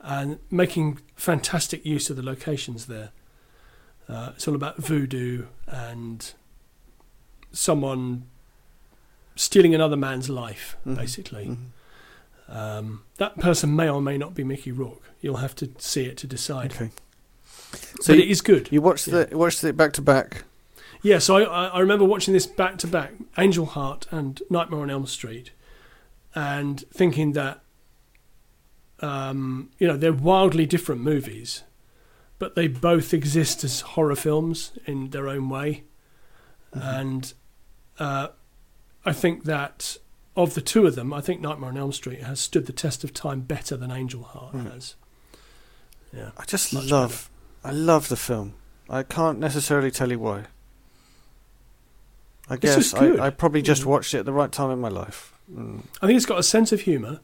[0.00, 3.10] and making fantastic use of the locations there.
[4.08, 6.32] Uh, it's all about voodoo and
[7.52, 8.24] someone
[9.36, 10.96] stealing another man's life, Mhm.
[10.96, 11.46] basically.
[11.46, 12.54] Mhm.
[12.54, 15.02] Um, that person may or may not be Mickey Rourke.
[15.20, 16.72] You'll have to see it to decide.
[16.74, 16.90] Okay.
[18.00, 18.68] So but you, it is good.
[18.70, 20.44] you watched the watched it back to back.
[21.02, 24.80] Yeah, so I, I I remember watching this back to back, Angel Heart and Nightmare
[24.80, 25.50] on Elm Street,
[26.34, 27.60] and thinking that,
[29.00, 31.62] um, you know, they're wildly different movies,
[32.38, 35.84] but they both exist as horror films in their own way.
[36.72, 37.32] And
[37.98, 38.28] uh,
[39.06, 39.96] I think that
[40.36, 43.04] of the two of them, I think Nightmare on Elm Street has stood the test
[43.04, 44.72] of time better than Angel Heart Mm.
[44.72, 44.94] has.
[46.12, 46.30] Yeah.
[46.36, 47.30] I just Much love
[47.64, 48.54] I love the film.
[48.88, 50.44] I can't necessarily tell you why.
[52.48, 53.20] I It's guess I, good.
[53.20, 53.86] I probably just Mm.
[53.86, 55.32] watched it at the right time in my life.
[55.52, 55.82] Mm.
[56.00, 57.20] I think it's got a sense of humour.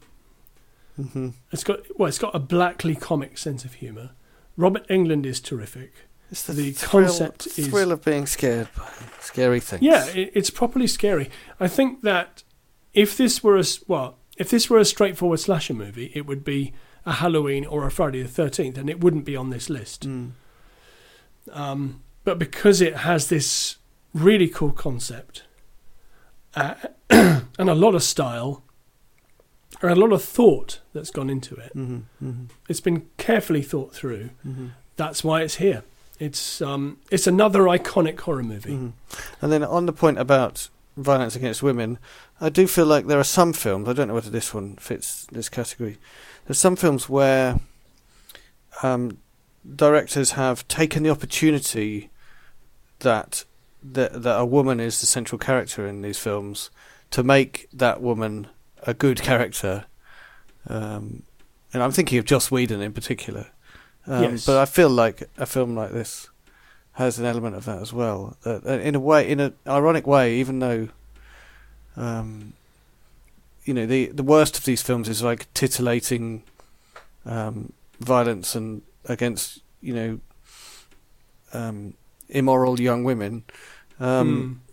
[0.96, 4.10] hmm It's got well, it's got a blackly comic sense of humour.
[4.56, 5.92] Robert Englund is terrific.
[6.32, 8.88] It's the, The thrill, concept is- thrill of being scared by
[9.20, 9.82] scary things.
[9.82, 11.30] Yeah, it, it's properly scary.
[11.60, 12.42] I think that
[12.94, 16.72] if this were a well, if this were a straightforward slasher movie, it would be
[17.04, 20.08] a Halloween or a Friday the Thirteenth, and it wouldn't be on this list.
[20.08, 20.30] Mm.
[21.52, 23.76] Um, but because it has this
[24.14, 25.42] really cool concept
[26.54, 26.74] uh,
[27.10, 28.62] and a lot of style
[29.80, 33.92] and a lot of thought that's gone into it, hmm hmm it's been carefully thought
[33.94, 34.30] through.
[34.42, 35.82] hmm That's why it's here.
[36.22, 38.76] It's um, it's another iconic horror movie.
[38.76, 38.90] hmm
[39.40, 41.98] And then on the point about violence against women,
[42.40, 43.88] I do feel like there are some films.
[43.88, 45.98] I don't know whether this one fits this category.
[46.46, 47.58] There's some films where
[48.84, 49.18] um,
[49.74, 52.10] directors have taken the opportunity
[53.00, 53.44] that
[53.82, 56.70] that that a woman is the central character in these films
[57.10, 58.46] to make that woman
[58.86, 59.86] a good character.
[60.68, 61.24] Um,
[61.74, 63.46] and I'm thinking of Joss Whedon in particular.
[64.06, 64.46] Um, Yes.
[64.46, 66.28] But I feel like a film like this
[66.92, 68.36] has an element of that as well.
[68.44, 70.88] Uh, in a way, in an ironic way, even though,
[71.96, 72.52] um,
[73.64, 76.42] you know, the the worst of these films is like titillating
[77.24, 80.20] um, violence and against you know
[81.52, 81.94] um,
[82.28, 83.44] immoral young women.
[84.00, 84.72] Um, Mm.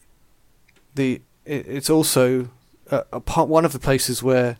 [0.95, 2.49] the it, it's also
[2.89, 4.57] uh, a part one of the places where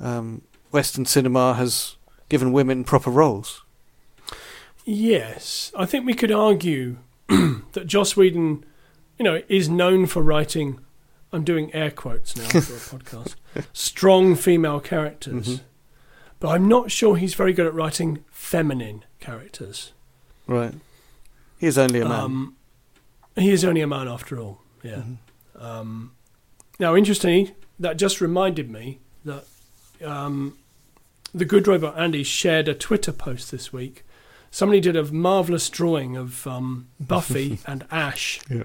[0.00, 1.96] um, Western cinema has
[2.28, 3.62] given women proper roles.
[4.84, 8.64] Yes, I think we could argue that Joss Whedon,
[9.18, 10.78] you know, is known for writing.
[11.32, 12.60] I'm doing air quotes now for a
[13.00, 13.34] podcast.
[13.72, 15.60] Strong female characters, Mhm.
[16.38, 19.92] but I'm not sure he's very good at writing feminine characters.
[20.46, 20.74] Right.
[21.58, 22.20] He is only a man.
[22.20, 22.56] Um,
[23.36, 24.60] he is only a man after all.
[24.82, 25.02] Yeah.
[25.02, 25.16] Mhm.
[25.62, 26.12] Um,
[26.78, 29.44] now, interestingly, that just reminded me that
[30.04, 30.58] um,
[31.32, 34.04] the good robot Andy shared a Twitter post this week.
[34.54, 38.62] Somebody did a marvelous drawing of um, Buffy and Ash Yeah.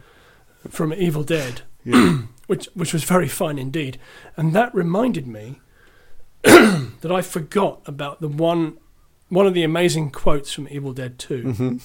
[0.69, 2.19] from Evil Dead, Yeah.
[2.45, 3.97] which which was very fine indeed.
[4.37, 5.59] And that reminded me
[6.43, 8.77] that I forgot about the one
[9.29, 11.77] one of the amazing quotes from Evil Dead Two hmm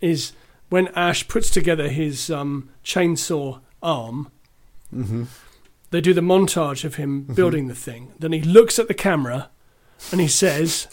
[0.00, 0.32] is
[0.68, 4.28] when Ash puts together his um, chainsaw arm.
[4.90, 5.24] hmm
[5.92, 7.34] They do the montage of him Mhm.
[7.36, 8.10] building the thing.
[8.18, 9.50] Then he looks at the camera
[10.10, 10.88] and he says,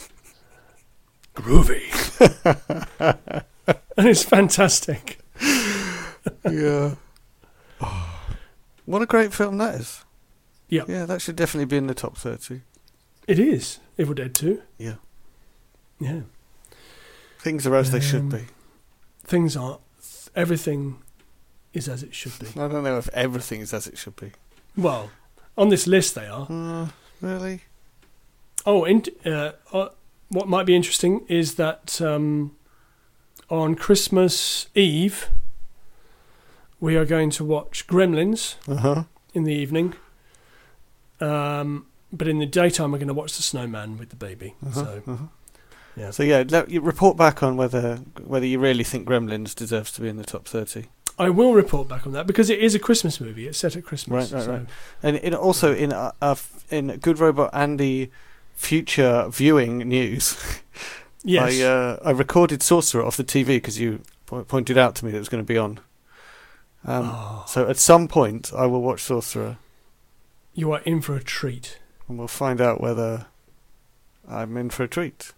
[1.42, 1.84] "Groovy,"
[3.98, 5.20] and it's fantastic.
[6.50, 6.96] yeah.
[8.86, 10.04] What a great film that is.
[10.68, 10.82] Yeah.
[10.88, 12.62] Yeah, that should definitely be in the top 30.
[13.28, 14.64] It is Evil Dead Two.
[14.80, 14.96] Yeah.
[16.00, 16.22] Yeah,
[17.40, 18.46] Things are as they should Um, be.
[19.24, 19.78] things are
[20.36, 21.04] everything
[21.74, 22.48] is as it should be.
[22.60, 24.32] I don't know if everything is as it should be.
[24.76, 25.12] Well,
[25.56, 26.48] on this list they are.
[26.50, 26.88] Uh,
[27.22, 27.62] really?
[28.66, 29.90] Oh, in, uh, uh,
[30.30, 32.56] what might be interesting is that um,
[33.50, 35.30] on Christmas Eve,
[36.80, 39.04] we are going to watch Gremlins Uh huh.
[39.34, 39.94] in the evening.
[41.20, 44.56] Um, but in the daytime, we're going to watch The Snowman with the baby.
[44.66, 44.74] Uh-huh.
[44.84, 45.24] So, uh-huh.
[45.96, 46.12] yeah.
[46.12, 50.02] So yeah, let, you report back on whether whether you really think Gremlins deserves to
[50.02, 50.86] be in the top 30.
[51.18, 53.46] I will report back on that because it is a Christmas movie.
[53.48, 54.32] It's set at Christmas.
[54.32, 54.66] Right, right, so- right.
[55.04, 56.36] And in, also in uh, uh,
[56.70, 58.10] in Good Robot Andy
[58.60, 60.36] future viewing news,
[61.24, 61.60] Yes.
[61.60, 65.12] I uh, I recorded Sorcerer off the TV because you po- pointed out to me
[65.12, 65.80] that it was going to be on.
[66.86, 69.58] Um, Oh, So at some point I will watch Sorcerer
[70.54, 71.78] you are in for a treat.
[72.08, 73.28] and we'll find out whether
[74.30, 75.32] I'm in for a treat.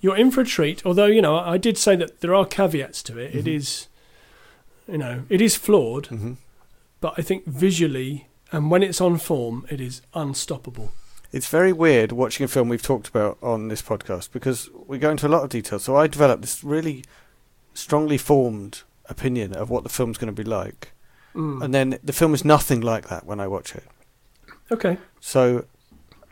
[0.00, 0.84] You're in for a treat.
[0.86, 3.34] Although you know, I did say that there are caveats to it.
[3.34, 3.54] It Mhm.
[3.56, 3.88] is,
[4.88, 6.34] you know, it is flawed, hmm
[7.00, 10.92] but I think visually and when it's on form, it is unstoppable.
[11.32, 15.10] It's very weird watching a film we've talked about on this podcast because we go
[15.10, 15.78] into a lot of detail.
[15.78, 17.04] So I developed this really
[17.72, 20.92] strongly formed opinion of what the film's going to be like,
[21.34, 21.62] Mm.
[21.62, 23.84] and then the film is nothing like that when I watch it.
[24.72, 24.98] okay.
[25.20, 25.64] So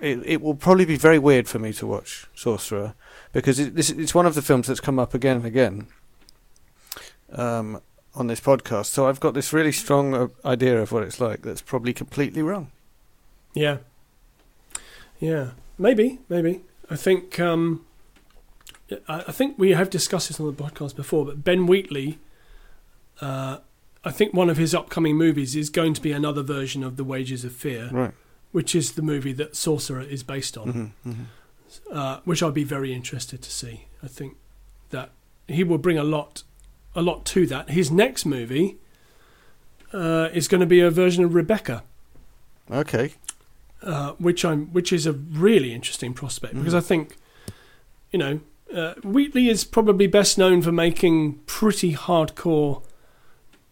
[0.01, 2.95] it it will probably be very weird for me to watch Sorcerer
[3.33, 5.87] because it, this it's one of the films that's come up again and again
[7.33, 7.81] um,
[8.17, 8.87] on this podcast.
[8.87, 12.43] So I've got this really strong uh, idea of what it's like that's probably completely
[12.43, 12.73] wrong.
[13.55, 13.79] Yeah.
[15.19, 15.51] Yeah.
[15.79, 16.19] Maybe.
[16.29, 16.63] Maybe.
[16.91, 17.39] I think.
[17.41, 17.85] Um,
[19.09, 22.19] I, I think we have discussed this on the podcast before, but Ben Wheatley.
[23.21, 23.59] Uh,
[24.05, 27.03] I think one of his upcoming movies is going to be another version of The
[27.05, 28.13] Wages of Fear, Right.
[28.53, 30.93] which is the movie that Sorcerer is based on.
[31.05, 31.23] hmm hmm
[31.93, 33.87] uh, which I'd be very interested to see.
[34.03, 34.37] I think
[34.89, 35.11] that
[35.49, 36.43] he will bring a lot,
[36.95, 37.69] a lot to that.
[37.71, 38.79] His next movie
[39.93, 41.83] uh, is going to be a version of Rebecca,
[42.71, 43.15] Okay.
[43.83, 46.79] Uh, which I'm, which is a really interesting prospect because Mhm.
[46.79, 47.17] I think,
[48.13, 48.41] you know,
[48.75, 52.83] uh, Wheatley is probably best known for making pretty hardcore,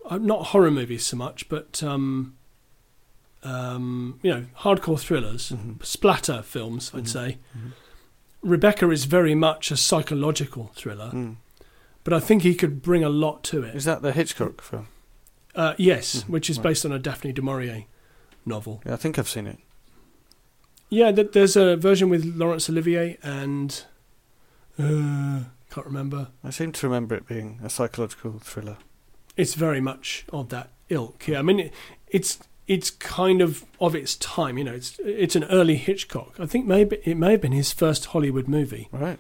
[0.09, 2.35] uh, not horror movies so much, but um,
[3.43, 5.85] um, you know, hardcore thrillers, Mhm.
[5.85, 7.09] splatter films, I'd Mhm.
[7.09, 7.39] say.
[7.57, 7.73] Mhm.
[8.43, 11.37] Rebecca is very much a psychological thriller, Mm.
[12.05, 13.75] but I think he could bring a lot to it.
[13.77, 14.89] Is that the Hitchcock film?
[15.55, 16.65] Uh, yes, Mhm, which is right.
[16.65, 17.85] based on a Daphne du Maurier
[18.45, 18.83] novel.
[18.87, 19.59] Yeah, I think I've seen it.
[20.89, 23.85] Yeah, th- there's a version with Laurence Olivier and
[24.79, 26.29] uh, can't remember.
[26.45, 28.77] I seem to remember it being a psychological thriller.
[29.37, 31.27] It's very much of that ilk.
[31.27, 31.75] Yeah, I mean, it,
[32.09, 34.59] it's it's kind of of its time.
[34.59, 36.35] You know, it's it's an early Hitchcock.
[36.39, 38.89] I think maybe it may have been his first Hollywood movie.
[38.93, 39.19] Right.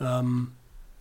[0.00, 0.54] um,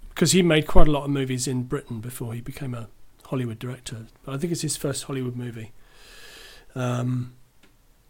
[0.09, 2.87] because he made quite a lot of movies in Britain before he became a
[3.25, 4.05] Hollywood director.
[4.23, 5.73] But I think it's his first Hollywood movie.
[6.73, 7.33] Um,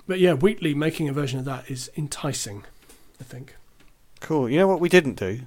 [0.08, 2.64] but yeah, Wheatley making a version of that is enticing.
[3.20, 3.56] I think.
[4.22, 4.50] Cool.
[4.50, 5.42] You know what we didn't do?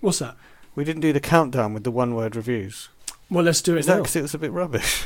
[0.00, 0.36] What's that?
[0.74, 2.88] We didn't do the countdown with the one-word reviews.
[3.30, 4.00] Well, let's do it Is that now.
[4.02, 5.04] because it was a bit rubbish?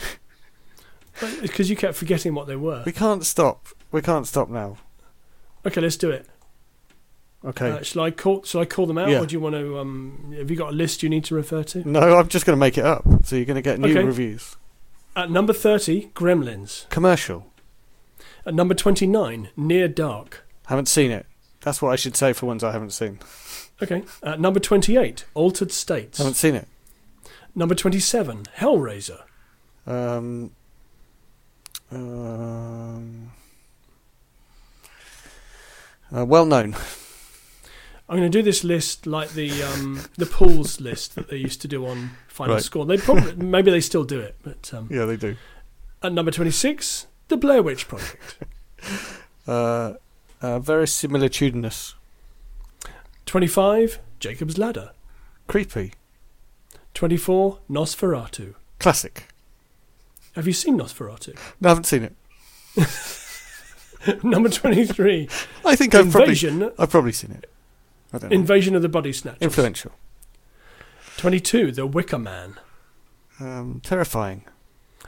[1.40, 2.82] Because you kept forgetting what they were.
[2.84, 3.68] we can't stop.
[3.90, 4.76] We can't stop now.
[5.66, 6.26] Okay, let's do it.
[7.44, 7.70] Okay.
[7.70, 8.42] Uh, shall I call?
[8.42, 9.20] Shall I call them out, Yeah.
[9.20, 9.78] or do you want to?
[9.78, 11.88] Um, have you got a list you need to refer to?
[11.88, 13.04] no, I'm just going to make it up.
[13.24, 14.04] So you're going to get new Okay.
[14.04, 14.56] reviews.
[15.14, 16.88] At number thirty, Gremlins.
[16.90, 17.46] Commercial.
[18.46, 20.46] At number twenty-nine, Near Dark.
[20.66, 21.26] Haven't seen it.
[21.60, 23.18] That's what I should say for ones I haven't seen.
[23.82, 24.04] Okay.
[24.22, 26.18] At number twenty-eight, Altered States.
[26.18, 26.68] Haven't seen it.
[27.58, 29.22] Number 27, Hellraiser.
[29.86, 30.50] Um,
[31.90, 33.30] um,
[36.14, 36.74] uh, well known.
[38.08, 41.60] I'm going to do this list like the um, the pools list that they used
[41.62, 42.62] to do on Final Right.
[42.62, 42.84] Score.
[42.86, 45.36] They probably maybe they still do it, but um, Yeah, they do.
[46.02, 48.38] at number 26, The Blair Witch Project.
[49.48, 49.94] Uh,
[50.42, 51.94] uh, very similitudinous.
[53.26, 54.90] 25, Jacob's Ladder.
[55.46, 55.92] Creepy.
[56.94, 58.54] 24, Nosferatu.
[58.80, 59.28] Classic.
[60.34, 61.36] Have you seen Nosferatu?
[61.60, 62.16] No, I haven't seen it.
[64.24, 65.28] number 23,
[65.64, 67.48] I think I've probably, I've probably seen it.
[68.12, 68.34] I don't know.
[68.34, 69.42] Invasion of the Body Snatchers.
[69.42, 69.92] Influential.
[71.18, 72.56] 22, The Wicker Man.
[73.40, 74.44] Um, terrifying.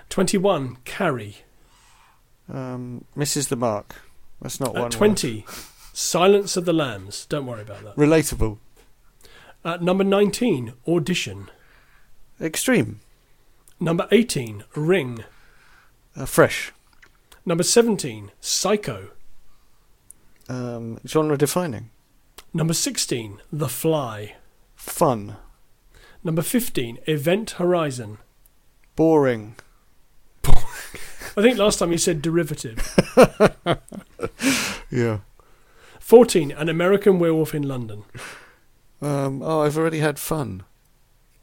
[0.08, 1.38] 21, Carrie.
[2.52, 3.96] Um, misses the mark.
[4.40, 4.78] That's not one.
[4.78, 4.92] At word.
[4.92, 5.44] 20,
[5.92, 7.26] Silence of the Lambs.
[7.26, 7.96] Don't worry about that.
[7.96, 8.58] Relatable.
[9.64, 11.50] At number 19, Audition.
[12.40, 13.00] Extreme.
[13.80, 15.24] Number 18, Ring.
[16.16, 16.72] Uh, fresh.
[17.44, 19.10] Number 17, Psycho.
[20.48, 21.90] Um, genre defining.
[22.54, 24.36] Number 16, The Fly.
[24.74, 25.36] Fun.
[26.24, 28.18] Number 15, Event Horizon.
[28.96, 29.56] Boring.
[31.38, 32.78] I think last time you said derivative.
[34.90, 35.18] Yeah.
[36.00, 38.04] 14, An American Werewolf in London.
[39.02, 40.64] Um, oh, I've already had fun.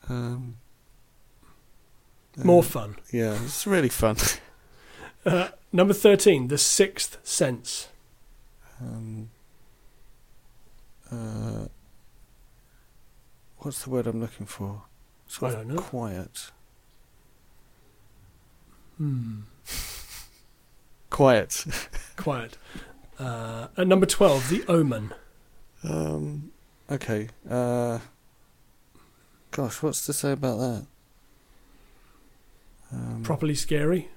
[0.09, 0.57] Um,
[2.43, 2.95] More uh, fun.
[3.11, 4.17] Yeah, it's really fun.
[5.27, 7.87] Uh, number 13, The Sixth Sense.
[8.79, 9.31] um,
[11.11, 11.65] uh,
[13.57, 14.83] what's the word I'm looking for?
[15.27, 15.81] Sort I don't know.
[15.81, 16.51] Quiet.
[18.97, 19.39] Hmm.
[21.09, 21.65] Quiet.
[22.17, 22.57] Quiet.
[23.17, 25.13] Uh, at number 12, The Omen.
[25.83, 26.51] um,
[26.91, 27.29] okay.
[27.49, 27.99] Uh,
[29.51, 30.85] gosh, what's to say about that?
[32.91, 34.09] Um, Properly scary.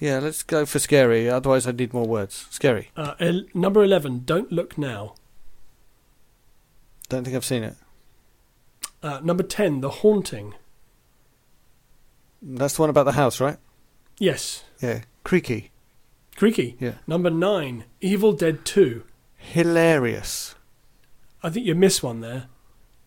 [0.00, 1.28] yeah, let's go for scary.
[1.30, 2.46] Otherwise, I need more words.
[2.50, 2.90] Scary.
[2.96, 5.14] Uh, el- number 11, Don't Look Now.
[7.08, 7.76] Don't think I've seen it.
[9.02, 10.54] Uh, number 10, The Haunting.
[12.42, 13.56] That's the one about the house, right?
[14.18, 14.64] Yes.
[14.80, 15.02] Yeah.
[15.24, 15.70] Creaky.
[16.36, 16.76] Creaky.
[16.78, 16.94] Yeah.
[17.06, 19.02] Number 9, Evil Dead 2.
[19.36, 20.54] Hilarious.
[21.42, 22.46] I think you missed one there.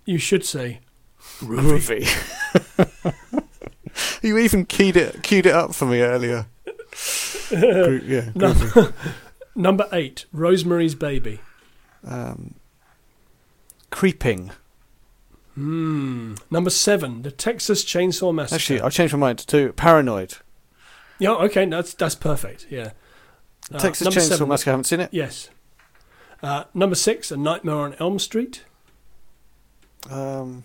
[0.06, 0.80] You should say.
[1.40, 2.08] Groovy.
[4.24, 6.48] you even keyed it queued it up for me earlier.
[7.50, 8.32] Gro- yeah.
[8.36, 8.94] Groovy.
[9.56, 11.40] Number 8, Rosemary's Baby.
[12.06, 12.56] Um,
[13.90, 14.52] creeping.
[15.56, 16.36] Hmm.
[16.50, 18.56] Number 7, The Texas Chainsaw Massacre.
[18.56, 20.38] Actually, I've changed my mind to paranoid.
[21.22, 22.66] Yeah, okay, that's that's perfect.
[22.72, 22.92] Yeah.
[23.72, 24.70] Uh, Texas Chainsaw seven- Massacre.
[24.70, 25.10] I haven't seen it.
[25.14, 25.50] Yes.
[26.42, 28.64] Uh, number six, A Nightmare on Elm Street.
[30.10, 30.64] Um,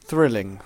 [0.00, 0.60] thrilling.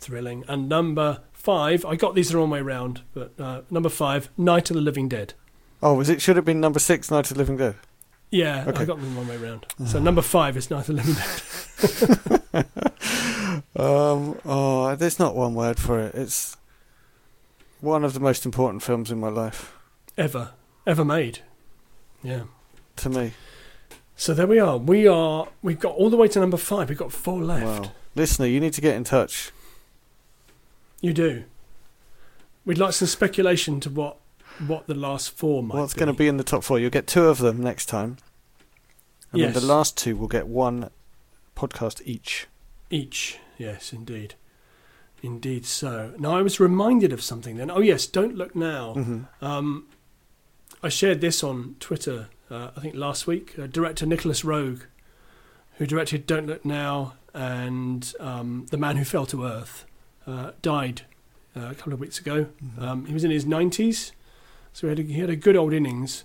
[0.00, 0.44] Thrilling.
[0.48, 4.70] And number five, I got these the wrong way round, but uh, number five, Night
[4.70, 5.34] of the Living Dead.
[5.82, 6.22] Oh, was it?
[6.22, 7.74] Should have been number six, Night of the Living Dead.
[8.30, 8.82] Yeah, okay.
[8.82, 9.66] I got them the wrong way round.
[9.86, 12.66] So number five is Night of the Living Dead.
[13.76, 16.14] Um, oh, there's not one word for it.
[16.14, 16.56] It's
[17.80, 19.74] one of the most important films in my life
[20.18, 20.50] Ever.
[20.86, 21.40] Ever made.
[22.22, 22.42] Yeah.
[22.96, 23.32] to me.
[24.16, 24.76] So there we are.
[24.76, 25.48] We are.
[25.62, 26.88] We've got all the way to number five.
[26.90, 27.64] We've got four left.
[27.86, 29.50] Wow, listener, you need to get in touch.
[31.00, 31.44] You do.
[32.66, 34.16] We'd like some speculation to what
[34.66, 36.00] what the last four might What's be.
[36.00, 36.78] going to be in the top four?
[36.78, 38.18] You'll get two of them next time,
[39.32, 39.54] and Yes.
[39.54, 40.90] then the last two will get one
[41.56, 42.46] podcast each.
[42.90, 44.34] Each, yes, indeed.
[45.22, 46.14] Indeed so.
[46.18, 47.70] Now, I was reminded of something then.
[47.70, 48.94] Oh, yes, Don't Look Now.
[48.94, 49.86] hmm Um,
[50.82, 53.58] I shared this on Twitter, uh, I think last week.
[53.58, 54.82] Uh, director Nicolas Roeg,
[55.76, 59.84] who directed Don't Look Now and um, The Man Who Fell to Earth,
[60.26, 61.02] uh, died
[61.54, 62.46] uh, a couple of weeks ago.
[62.64, 62.82] Mm-hmm.
[62.82, 64.12] Um, he was in his 90s,
[64.72, 66.24] so he had a, he had a good old innings.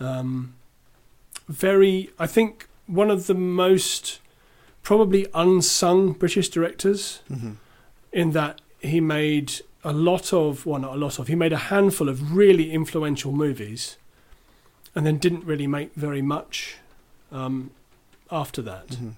[0.00, 0.54] Um,
[1.48, 4.20] very, I think, one of the most
[4.82, 7.52] probably unsung British directors hmm
[8.12, 11.56] in that he made a lot of, well, not a lot of, he made a
[11.56, 13.96] handful of really influential movies
[14.94, 16.76] and then didn't really make very much
[17.30, 17.70] um,
[18.30, 18.94] after that.
[18.94, 19.10] hmm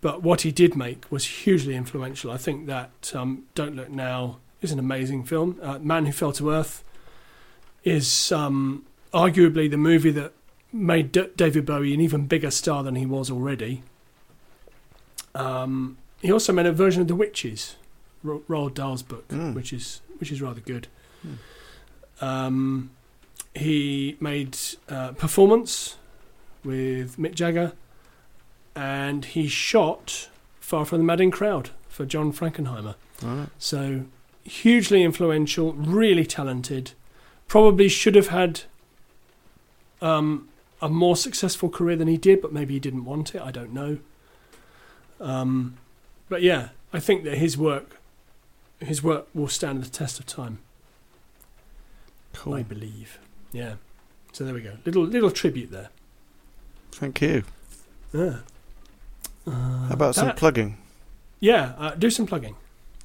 [0.00, 2.30] But what he did make was hugely influential.
[2.30, 5.58] I think that um, Don't Look Now is an amazing film.
[5.62, 6.84] Uh, Man Who Fell to Earth
[7.84, 10.32] is um, arguably the movie that
[10.72, 13.82] made D- David Bowie an even bigger star than he was already.
[15.34, 17.76] Um, he also made a version of The Witches,
[18.28, 19.54] Ro- Roald Dahl's book, Mm.
[19.54, 20.88] which is which is rather good.
[21.22, 22.24] Hmm.
[22.24, 22.90] Um,
[23.54, 24.56] he made
[24.88, 25.96] uh, Performance
[26.64, 27.72] with Mick Jagger,
[28.74, 30.28] and he shot
[30.60, 32.94] Far from the Madding Crowd for John Frankenheimer.
[33.22, 33.48] Right.
[33.58, 34.04] So
[34.44, 36.92] hugely influential, really talented.
[37.46, 38.62] Probably should have had
[40.02, 40.48] um,
[40.82, 43.40] a more successful career than he did, but maybe he didn't want it.
[43.42, 43.98] I don't know.
[45.20, 45.76] Um,
[46.28, 47.97] but yeah, I think that his work,
[48.80, 50.58] his work will stand the test of time.
[52.32, 52.54] Cool.
[52.54, 53.18] I believe.
[53.52, 53.74] Yeah.
[54.32, 54.74] So there we go.
[54.84, 55.88] Little little tribute there.
[56.92, 57.44] Thank you.
[58.12, 58.38] Yeah.
[59.46, 60.76] Uh, How about some plugging?
[61.40, 62.54] yeah, uh, do some plugging.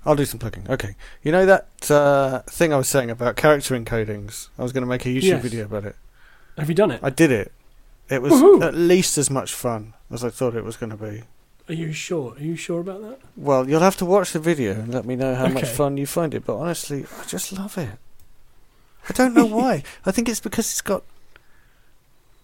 [0.05, 0.65] I'll do some plugging.
[0.69, 0.95] Okay.
[1.23, 4.49] You know that uh, thing I was saying about character encodings?
[4.59, 5.41] I was going to make a YouTube Yes.
[5.41, 5.95] video about it.
[6.57, 6.99] Have you done it?
[7.01, 7.53] I did it.
[8.09, 8.61] It was Woohoo.
[8.61, 11.23] at least as much fun as I thought it was going to be.
[11.69, 12.33] Are you sure?
[12.33, 13.19] Are you sure about that?
[13.37, 16.05] Well, you'll have to watch the video and let me know how much fun you
[16.05, 16.45] find it.
[16.45, 17.97] But honestly, I just love it.
[19.09, 19.83] I don't know why.
[20.05, 21.03] I think it's because it's got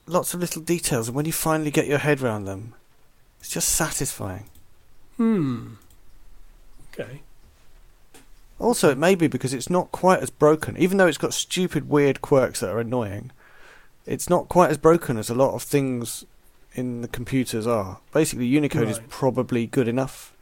[0.08, 2.74] lots of little details, and when you finally get your head around them,
[3.40, 4.46] it's just satisfying.
[5.18, 5.74] Hmm.
[6.94, 7.22] Okay.
[8.58, 11.90] Also, it may be because it's not quite as broken, even though it's got stupid,
[11.90, 13.32] weird quirks that are annoying.
[14.06, 16.26] It's not quite as broken as a lot of things
[16.80, 18.00] in the computers are.
[18.14, 20.34] Basically, Unicode is probably good enough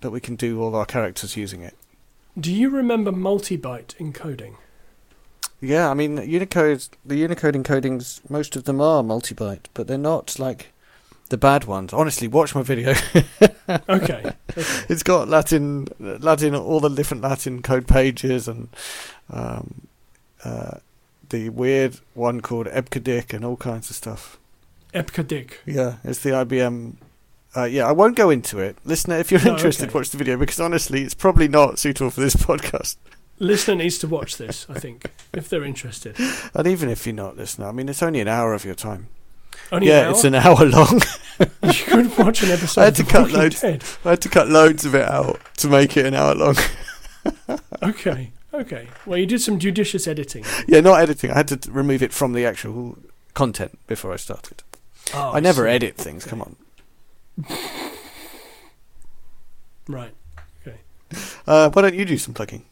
[0.00, 1.74] that we can do all our characters using it.
[2.38, 4.56] Do you remember multi-byte encoding?
[5.60, 6.86] Yeah, I mean Unicode.
[7.04, 10.72] The Unicode encodings, most of them are multi-byte, but they're not like
[11.30, 11.92] the bad ones.
[11.92, 12.94] Honestly, watch my video.
[13.68, 13.82] Okay.
[13.88, 14.32] okay.
[14.88, 18.68] it's got Latin, Latin, all the different Latin code pages, and
[19.28, 19.88] um,
[20.44, 20.78] uh,
[21.30, 24.38] the weird one called EBCDIC and all kinds of stuff.
[24.96, 25.50] EBCDIC.
[25.66, 26.96] Yeah, it's the IBM.
[27.56, 28.76] Uh, yeah, I won't go into it.
[28.84, 29.98] Listener, if you're No, interested, okay.
[29.98, 32.96] watch the video because honestly, it's probably not suitable for this podcast.
[33.38, 36.16] Listener needs to watch this, I think, if they're interested.
[36.54, 39.08] And even if you're not listener, I mean, it's only an hour of your time.
[39.72, 40.10] Only yeah, an hour?
[40.12, 41.00] it's an hour long.
[41.62, 43.60] you could watch an episode I had to of cut loads.
[43.60, 43.84] Dead.
[44.04, 46.56] I had to cut loads of it out to make it an hour long.
[47.82, 48.30] Okay.
[48.54, 48.88] Okay.
[49.04, 50.44] Well, you did some judicious editing.
[50.66, 51.30] yeah, not editing.
[51.30, 52.96] I had to remove it from the actual
[53.34, 54.62] content before I started.
[55.14, 55.70] Oh, I never see.
[55.70, 56.24] edit things.
[56.24, 56.56] Come on.
[59.88, 60.12] Right.
[60.66, 60.78] Okay.
[61.46, 62.64] Uh, why don't you do some plugging?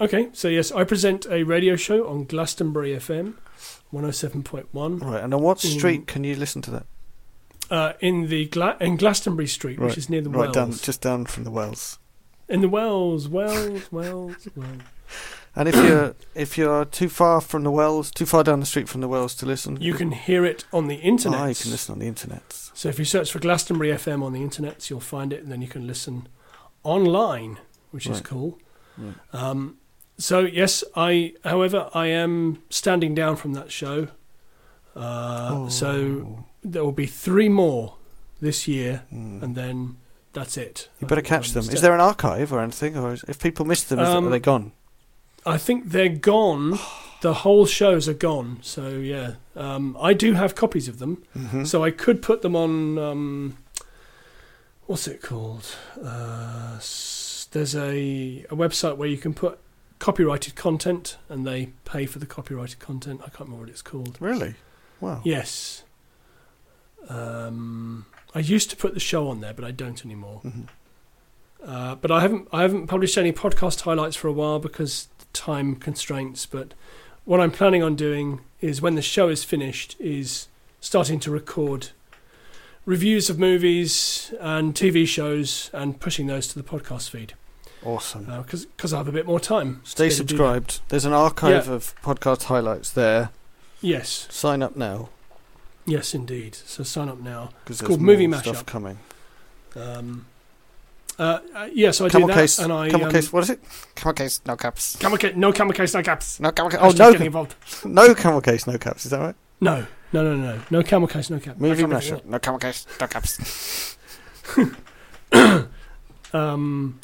[0.00, 3.34] Okay, so yes, I present a radio show on Glastonbury FM
[3.92, 6.86] 107.1 Right, and on what street can you listen to that?
[7.70, 10.54] uh, in the Gla- in Glastonbury Street, which is near the Right Wells.
[10.54, 11.98] down, just down from the Wells.
[12.48, 14.76] In the Wells, Wells, Wells, Wells.
[15.54, 18.88] And if you're if you're too far from the Wells, too far down the street
[18.88, 21.40] from the Wells to listen, You can hear it on the internet.
[21.40, 22.42] Ah, you can listen on the internet.
[22.74, 25.60] So if you search for Glastonbury FM on the internet, you'll find it, and then
[25.60, 26.26] you can listen
[26.84, 27.58] online,
[27.90, 28.58] which is cool.
[28.96, 29.14] Right.
[29.34, 29.76] Um,
[30.18, 31.34] so yes, I.
[31.44, 34.08] However, I am standing down from that show.
[34.96, 35.90] Uh, So
[36.26, 36.44] Oh.
[36.64, 37.94] there will be three more
[38.40, 39.42] this year, Mm.
[39.42, 39.96] and then
[40.32, 40.88] that's it.
[41.00, 41.64] you better catch them.
[41.68, 44.30] Is there an archive or anything, or is, if people miss them, is Um, are
[44.30, 44.72] they gone?
[45.44, 46.78] I think they're gone.
[47.20, 48.58] The whole shows are gone.
[48.62, 51.22] So yeah, um, I do have copies of them.
[51.34, 52.98] hmm So I could put them on.
[52.98, 53.56] Um,
[54.86, 55.66] what's it called?
[56.02, 56.74] Uh,
[57.52, 59.58] there's a, a website where you can put
[59.98, 63.20] copyrighted content, and they pay for the copyrighted content.
[63.22, 64.16] I can't remember what it's called.
[64.20, 64.54] really?
[65.00, 65.20] Wow.
[65.24, 65.82] Yes.
[67.08, 70.40] Um, I used to put the show on there, but I don't anymore.
[70.44, 70.68] Mhm.
[71.64, 75.76] Uh, but I haven't I haven't published any podcast highlights for a while because time
[75.76, 76.46] constraints.
[76.46, 76.74] But
[77.24, 80.48] what I'm planning on doing is when the show is finished, is
[80.80, 81.88] starting to record
[82.84, 87.34] reviews of movies and TV shows and pushing those to the podcast feed
[87.84, 88.24] Awesome.
[88.24, 89.80] because I have a bit more time.
[89.84, 90.28] Stay to do that.
[90.28, 90.80] subscribed.
[90.88, 91.74] There's an archive Yeah.
[91.74, 93.30] of podcast highlights there.
[93.80, 95.08] Yes, Sign up now
[95.84, 96.54] yes, indeed.
[96.54, 97.50] So sign up now.
[97.64, 98.66] because It's there's called more Movie stuff Mashup.
[98.66, 98.98] coming.
[99.74, 100.26] Um,
[101.18, 102.58] uh, uh, yeah, so I Camel do that, case.
[102.58, 103.32] and I camel um, case.
[103.32, 103.60] What is it?
[103.94, 104.40] Camel case.
[104.46, 104.96] No caps.
[104.96, 106.40] Camel case, no camel case, no caps.
[106.40, 106.80] No camel case.
[106.82, 107.12] Oh no!
[107.12, 107.54] getting involved.
[107.84, 108.66] No camel case.
[108.66, 109.04] No caps.
[109.04, 109.34] Is that right?
[109.60, 111.60] No, no, no, no, no camel case, no caps.
[111.60, 111.82] Movie.
[112.26, 112.86] No camel case.
[113.00, 113.96] No caps.
[116.34, 116.98] Um,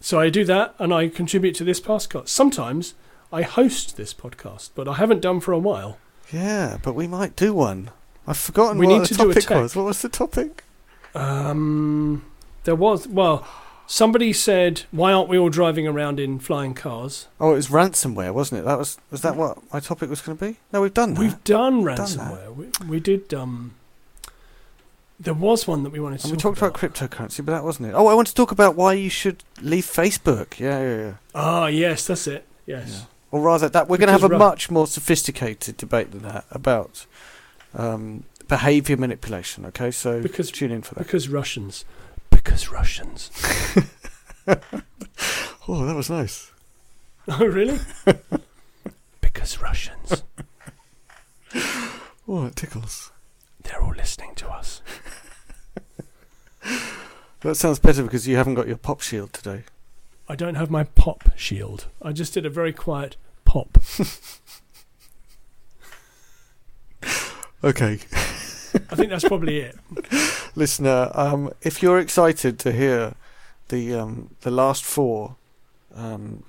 [0.00, 2.28] so I do that, and I contribute to this podcast.
[2.28, 2.94] Sometimes
[3.32, 5.98] I host this podcast, but I haven't done for a while.
[6.32, 7.90] Yeah, but we might do one.
[8.26, 9.60] I've forgotten We what need the to do a topic tech.
[9.60, 9.74] was.
[9.74, 10.62] What was the topic?
[11.16, 12.24] Um,
[12.64, 13.46] there was well,
[13.86, 18.32] somebody said, "Why aren't we all driving around in flying cars?" Oh, it was ransomware,
[18.32, 18.64] wasn't it?
[18.64, 20.56] That was was that what my topic was going to be?
[20.72, 21.20] No, we've done that.
[21.20, 22.54] We've done done ransomware.
[22.54, 23.32] we, we did.
[23.34, 23.74] Um,
[25.20, 27.64] there was one that we wanted to and we talk talked about cryptocurrency, but that
[27.64, 27.92] wasn't it.
[27.92, 30.58] Oh, I want to talk about why you should leave Facebook.
[30.60, 31.12] Yeah, yeah, yeah.
[31.34, 32.46] Ah, yes, that's it.
[32.66, 33.00] Yes.
[33.00, 33.04] Yeah.
[33.32, 36.44] Or rather, that we're going to have a Ru- much more sophisticated debate than that
[36.52, 37.04] about
[37.74, 39.66] um, behaviour manipulation.
[39.66, 41.04] Okay, so Because- tune in for that.
[41.04, 41.84] Because Russians.
[42.42, 43.30] Because Russians.
[45.70, 46.50] Oh, that was nice.
[47.28, 47.78] Oh, really?
[49.20, 50.22] because Russians.
[52.30, 53.10] Oh, it tickles.
[53.62, 54.82] They're all listening to us.
[57.40, 59.64] That sounds better because you haven't got your pop shield today.
[60.28, 61.86] I don't have my pop shield.
[62.02, 63.16] I just did a very quiet
[63.46, 63.78] pop.
[67.64, 67.98] Okay.
[68.90, 69.76] I think that's probably it.
[70.54, 73.14] listener, um, if you're excited to hear
[73.68, 75.36] the um, the last four
[75.94, 76.42] um,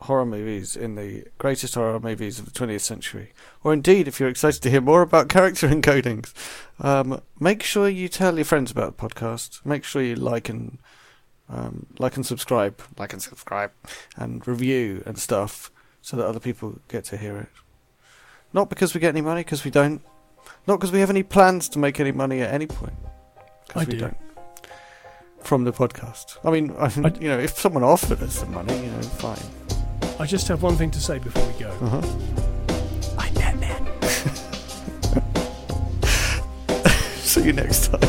[0.00, 4.28] horror movies in the greatest horror movies of the 20th century, or indeed if you're
[4.28, 6.32] excited to hear more about character encodings,
[6.80, 9.64] um, make sure you tell your friends about the podcast.
[9.64, 10.78] Make sure you like and
[11.48, 13.72] um, like and subscribe, like and subscribe,
[14.16, 17.48] and review and stuff, so that other people get to hear it.
[18.52, 20.00] Not because we get any money, because we don't.
[20.66, 22.94] Not because we have any plans to make any money at any point.
[23.74, 23.98] I we do.
[23.98, 24.16] don't.
[25.40, 26.38] From the podcast.
[26.44, 29.38] I mean, I, I- you know, if someone offered us some money, you know, fine.
[30.18, 31.68] I just have one thing to say before we go.
[31.82, 32.02] Uh-huh.
[33.18, 33.86] I'm Batman.
[37.20, 38.00] See you next time.